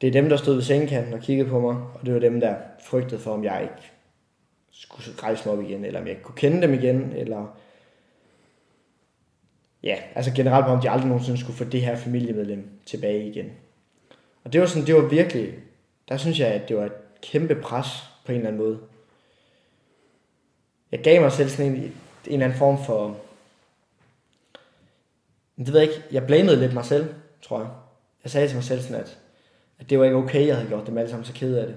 Det 0.00 0.06
er 0.06 0.12
dem, 0.12 0.28
der 0.28 0.36
stod 0.36 0.54
ved 0.54 0.62
sengekanten 0.62 1.14
og 1.14 1.20
kiggede 1.20 1.48
på 1.48 1.60
mig, 1.60 1.76
og 1.94 2.06
det 2.06 2.14
var 2.14 2.20
dem, 2.20 2.40
der 2.40 2.56
frygtede 2.84 3.20
for, 3.20 3.34
om 3.34 3.44
jeg 3.44 3.62
ikke 3.62 3.92
skulle 4.78 5.22
rejse 5.22 5.48
mig 5.48 5.58
op 5.58 5.64
igen, 5.64 5.84
eller 5.84 6.00
om 6.00 6.06
jeg 6.06 6.10
ikke 6.10 6.22
kunne 6.22 6.36
kende 6.36 6.62
dem 6.62 6.74
igen, 6.74 7.12
eller 7.12 7.58
ja, 9.82 9.98
altså 10.14 10.32
generelt 10.34 10.66
om 10.66 10.80
de 10.80 10.90
aldrig 10.90 11.08
nogensinde 11.08 11.40
skulle 11.40 11.56
få 11.56 11.64
det 11.64 11.80
her 11.80 11.96
familiemedlem 11.96 12.68
tilbage 12.86 13.28
igen. 13.28 13.52
Og 14.44 14.52
det 14.52 14.60
var 14.60 14.66
sådan, 14.66 14.86
det 14.86 14.94
var 14.94 15.08
virkelig, 15.08 15.54
der 16.08 16.16
synes 16.16 16.40
jeg, 16.40 16.48
at 16.48 16.68
det 16.68 16.76
var 16.76 16.84
et 16.84 16.92
kæmpe 17.22 17.54
pres 17.54 17.86
på 18.24 18.32
en 18.32 18.38
eller 18.38 18.48
anden 18.48 18.62
måde. 18.62 18.78
Jeg 20.92 21.00
gav 21.00 21.20
mig 21.20 21.32
selv 21.32 21.48
sådan 21.48 21.72
en, 21.72 21.76
en 21.76 21.92
eller 22.26 22.46
anden 22.46 22.58
form 22.58 22.84
for, 22.84 23.20
det 25.56 25.72
ved 25.72 25.80
jeg 25.80 25.88
ikke, 25.88 26.02
jeg 26.12 26.26
blamede 26.26 26.60
lidt 26.60 26.74
mig 26.74 26.84
selv, 26.84 27.14
tror 27.42 27.60
jeg. 27.60 27.68
Jeg 28.24 28.30
sagde 28.30 28.48
til 28.48 28.56
mig 28.56 28.64
selv 28.64 28.80
sådan, 28.80 29.00
at, 29.00 29.18
at 29.78 29.90
det 29.90 29.98
var 29.98 30.04
ikke 30.04 30.16
okay, 30.16 30.46
jeg 30.46 30.56
havde 30.56 30.68
gjort 30.68 30.86
dem 30.86 30.98
alle 30.98 31.10
sammen 31.10 31.24
så 31.24 31.32
ked 31.32 31.56
af 31.56 31.66
det. 31.66 31.76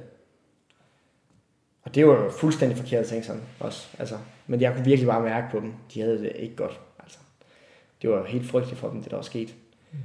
Og 1.84 1.96
det 1.96 2.08
var 2.08 2.24
jo 2.24 2.32
fuldstændig 2.32 2.78
forkert 2.78 3.00
at 3.00 3.08
tænke 3.08 3.28
sådan 3.28 3.42
også. 3.60 3.88
Altså, 4.00 4.18
men 4.48 4.62
jeg 4.62 4.74
kunne 4.74 4.86
virkelig 4.86 5.08
bare 5.08 5.22
mærke 5.22 5.48
på 5.52 5.60
dem, 5.60 5.74
de 5.94 6.02
havde 6.02 6.20
det 6.20 6.32
ikke 6.36 6.56
godt. 6.56 6.80
Altså, 7.00 7.18
det 8.02 8.10
var 8.10 8.26
helt 8.26 8.46
frygteligt 8.50 8.80
for 8.80 8.90
dem, 8.90 9.02
det 9.02 9.12
der 9.12 9.18
var 9.18 9.24
sket. 9.24 9.56
Mm. 9.92 9.98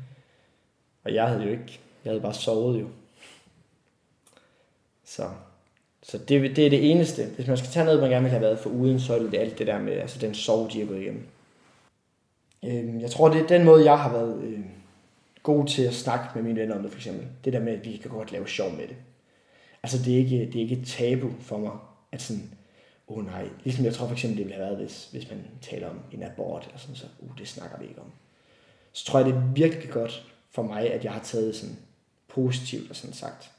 Og 1.04 1.14
jeg 1.14 1.28
havde 1.28 1.42
jo 1.42 1.50
ikke, 1.50 1.80
jeg 2.04 2.10
havde 2.10 2.20
bare 2.20 2.34
sovet 2.34 2.80
jo. 2.80 2.86
Så, 5.04 5.28
så 6.02 6.18
det, 6.18 6.56
det 6.56 6.66
er 6.66 6.70
det 6.70 6.90
eneste. 6.90 7.26
Hvis 7.26 7.46
man 7.46 7.56
skal 7.56 7.70
tage 7.70 7.84
noget, 7.84 8.00
man 8.00 8.10
gerne 8.10 8.22
vil 8.22 8.30
have 8.30 8.42
været 8.42 8.58
for 8.58 8.70
uden, 8.70 9.00
så 9.00 9.14
er 9.14 9.18
det 9.18 9.34
alt 9.34 9.58
det 9.58 9.66
der 9.66 9.78
med 9.78 9.92
altså 9.92 10.18
den 10.18 10.34
sov, 10.34 10.70
de 10.70 10.78
har 10.78 10.86
gået 10.86 11.00
igennem. 11.00 11.26
Øhm, 12.64 13.00
jeg 13.00 13.10
tror, 13.10 13.28
det 13.28 13.42
er 13.42 13.46
den 13.46 13.64
måde, 13.64 13.84
jeg 13.84 13.98
har 13.98 14.12
været 14.12 14.42
øh, 14.42 14.60
god 15.42 15.66
til 15.66 15.82
at 15.82 15.94
snakke 15.94 16.26
med 16.34 16.42
mine 16.42 16.60
venner 16.60 16.76
om 16.76 16.82
det, 16.82 16.90
for 16.90 16.98
eksempel. 16.98 17.26
Det 17.44 17.52
der 17.52 17.60
med, 17.60 17.72
at 17.72 17.84
vi 17.84 17.96
kan 17.96 18.10
godt 18.10 18.32
lave 18.32 18.48
sjov 18.48 18.70
med 18.70 18.88
det. 18.88 18.96
Altså, 19.86 19.98
det 20.04 20.14
er 20.14 20.18
ikke, 20.18 20.46
det 20.46 20.56
er 20.56 20.60
ikke 20.60 20.76
et 20.76 20.86
tabu 20.86 21.30
for 21.40 21.58
mig, 21.58 21.72
at 22.12 22.22
sådan, 22.22 22.50
åh 23.08 23.18
oh, 23.18 23.26
nej, 23.26 23.48
ligesom 23.64 23.84
jeg 23.84 23.94
tror 23.94 24.06
for 24.06 24.12
eksempel, 24.12 24.38
det 24.38 24.46
ville 24.46 24.56
have 24.56 24.66
været, 24.66 24.78
hvis, 24.78 25.08
hvis 25.12 25.30
man 25.30 25.44
taler 25.62 25.88
om 25.88 26.00
en 26.12 26.22
abort, 26.22 26.64
eller 26.64 26.78
sådan, 26.78 26.96
så 26.96 27.06
uh, 27.18 27.38
det 27.38 27.48
snakker 27.48 27.78
vi 27.78 27.88
ikke 27.88 28.00
om. 28.00 28.12
Så 28.92 29.04
tror 29.04 29.18
jeg, 29.18 29.28
det 29.28 29.34
er 29.34 29.52
virkelig 29.54 29.90
godt 29.90 30.32
for 30.50 30.62
mig, 30.62 30.92
at 30.92 31.04
jeg 31.04 31.12
har 31.12 31.22
taget 31.22 31.56
sådan 31.56 31.76
positivt 32.28 32.90
og 32.90 32.96
sådan 32.96 33.14
sagt, 33.14 33.50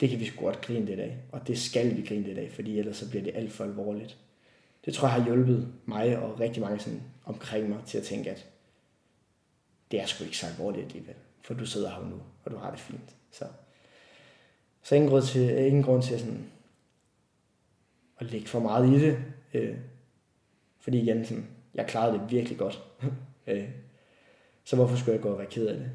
det 0.00 0.08
kan 0.08 0.20
vi 0.20 0.26
sgu 0.26 0.44
godt 0.44 0.60
grine 0.60 0.86
det 0.86 1.00
af, 1.00 1.16
og 1.32 1.46
det 1.46 1.58
skal 1.58 1.96
vi 1.96 2.02
grine 2.02 2.26
det 2.26 2.38
af, 2.38 2.50
fordi 2.50 2.78
ellers 2.78 2.96
så 2.96 3.10
bliver 3.10 3.24
det 3.24 3.36
alt 3.36 3.52
for 3.52 3.64
alvorligt. 3.64 4.16
Det 4.84 4.94
tror 4.94 5.08
jeg 5.08 5.14
har 5.14 5.24
hjulpet 5.24 5.72
mig 5.86 6.18
og 6.18 6.40
rigtig 6.40 6.62
mange 6.62 6.78
sådan 6.78 7.02
omkring 7.24 7.68
mig 7.68 7.78
til 7.86 7.98
at 7.98 8.04
tænke, 8.04 8.30
at 8.30 8.46
det 9.90 10.00
er 10.00 10.06
sgu 10.06 10.24
ikke 10.24 10.38
så 10.38 10.46
alvorligt 10.46 10.86
alligevel, 10.86 11.16
for 11.42 11.54
du 11.54 11.66
sidder 11.66 11.90
her 11.90 12.08
nu, 12.08 12.20
og 12.44 12.50
du 12.50 12.56
har 12.56 12.70
det 12.70 12.80
fint. 12.80 13.14
Så, 13.30 13.44
så 14.86 14.94
ingen 14.94 15.10
grund 15.10 15.22
til, 15.22 15.66
ingen 15.66 15.82
grund 15.82 16.02
til 16.02 16.18
sådan, 16.18 16.46
at 18.18 18.32
lægge 18.32 18.48
for 18.48 18.60
meget 18.60 18.88
i 18.88 19.00
det, 19.00 19.18
øh, 19.54 19.76
fordi 20.80 21.00
igen, 21.00 21.24
sådan, 21.24 21.46
jeg 21.74 21.86
klarede 21.86 22.12
det 22.12 22.30
virkelig 22.30 22.58
godt. 22.58 22.82
øh, 23.46 23.68
så 24.64 24.76
hvorfor 24.76 24.96
skulle 24.96 25.14
jeg 25.14 25.22
gå 25.22 25.28
og 25.28 25.38
være 25.38 25.46
ked 25.46 25.66
af 25.66 25.76
det? 25.76 25.90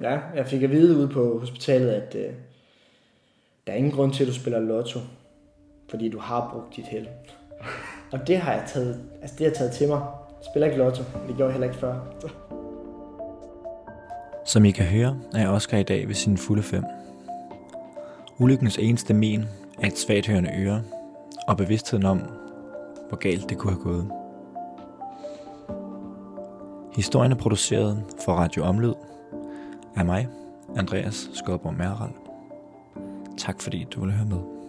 Ja, 0.00 0.20
jeg 0.34 0.46
fik 0.46 0.62
at 0.62 0.70
vide 0.70 0.96
ude 0.96 1.08
på 1.08 1.38
hospitalet, 1.38 1.90
at 1.90 2.14
øh, 2.14 2.34
der 3.66 3.72
er 3.72 3.76
ingen 3.76 3.92
grund 3.92 4.12
til, 4.12 4.24
at 4.24 4.28
du 4.28 4.34
spiller 4.34 4.60
lotto, 4.60 5.00
fordi 5.88 6.08
du 6.08 6.18
har 6.18 6.50
brugt 6.52 6.76
dit 6.76 6.86
held. 6.86 7.06
Og 8.12 8.26
det 8.26 8.38
har 8.38 8.52
jeg 8.52 8.64
taget, 8.68 9.10
altså 9.22 9.36
det 9.38 9.46
har 9.46 9.50
jeg 9.50 9.56
taget 9.56 9.72
til 9.72 9.88
mig. 9.88 10.00
Jeg 10.28 10.46
spiller 10.52 10.66
ikke 10.66 10.78
lotto, 10.78 11.02
det 11.28 11.36
gjorde 11.36 11.44
jeg 11.44 11.52
heller 11.52 11.68
ikke 11.68 11.80
før. 11.80 12.00
Som 14.46 14.64
I 14.64 14.70
kan 14.70 14.86
høre, 14.86 15.20
er 15.34 15.48
Oscar 15.48 15.78
i 15.78 15.82
dag 15.82 16.08
ved 16.08 16.14
sin 16.14 16.38
fulde 16.38 16.62
fem. 16.62 16.84
Ulykkens 18.40 18.78
eneste 18.78 19.14
men 19.14 19.44
er 19.78 19.86
et 19.86 19.98
svagt 19.98 20.26
hørende 20.26 20.50
øre, 20.58 20.82
og 21.48 21.56
bevidstheden 21.56 22.04
om, 22.06 22.18
hvor 23.08 23.16
galt 23.16 23.48
det 23.48 23.58
kunne 23.58 23.72
have 23.72 23.82
gået. 23.82 24.10
Historien 26.96 27.32
er 27.32 27.36
produceret 27.36 28.04
for 28.24 28.32
Radio 28.32 28.64
Omlyd 28.64 28.92
af 29.96 30.04
mig, 30.04 30.28
Andreas 30.76 31.30
Skodborg 31.34 31.74
Merral. 31.74 32.10
Tak 33.38 33.60
fordi 33.60 33.86
du 33.90 34.00
ville 34.00 34.14
høre 34.14 34.26
med. 34.26 34.59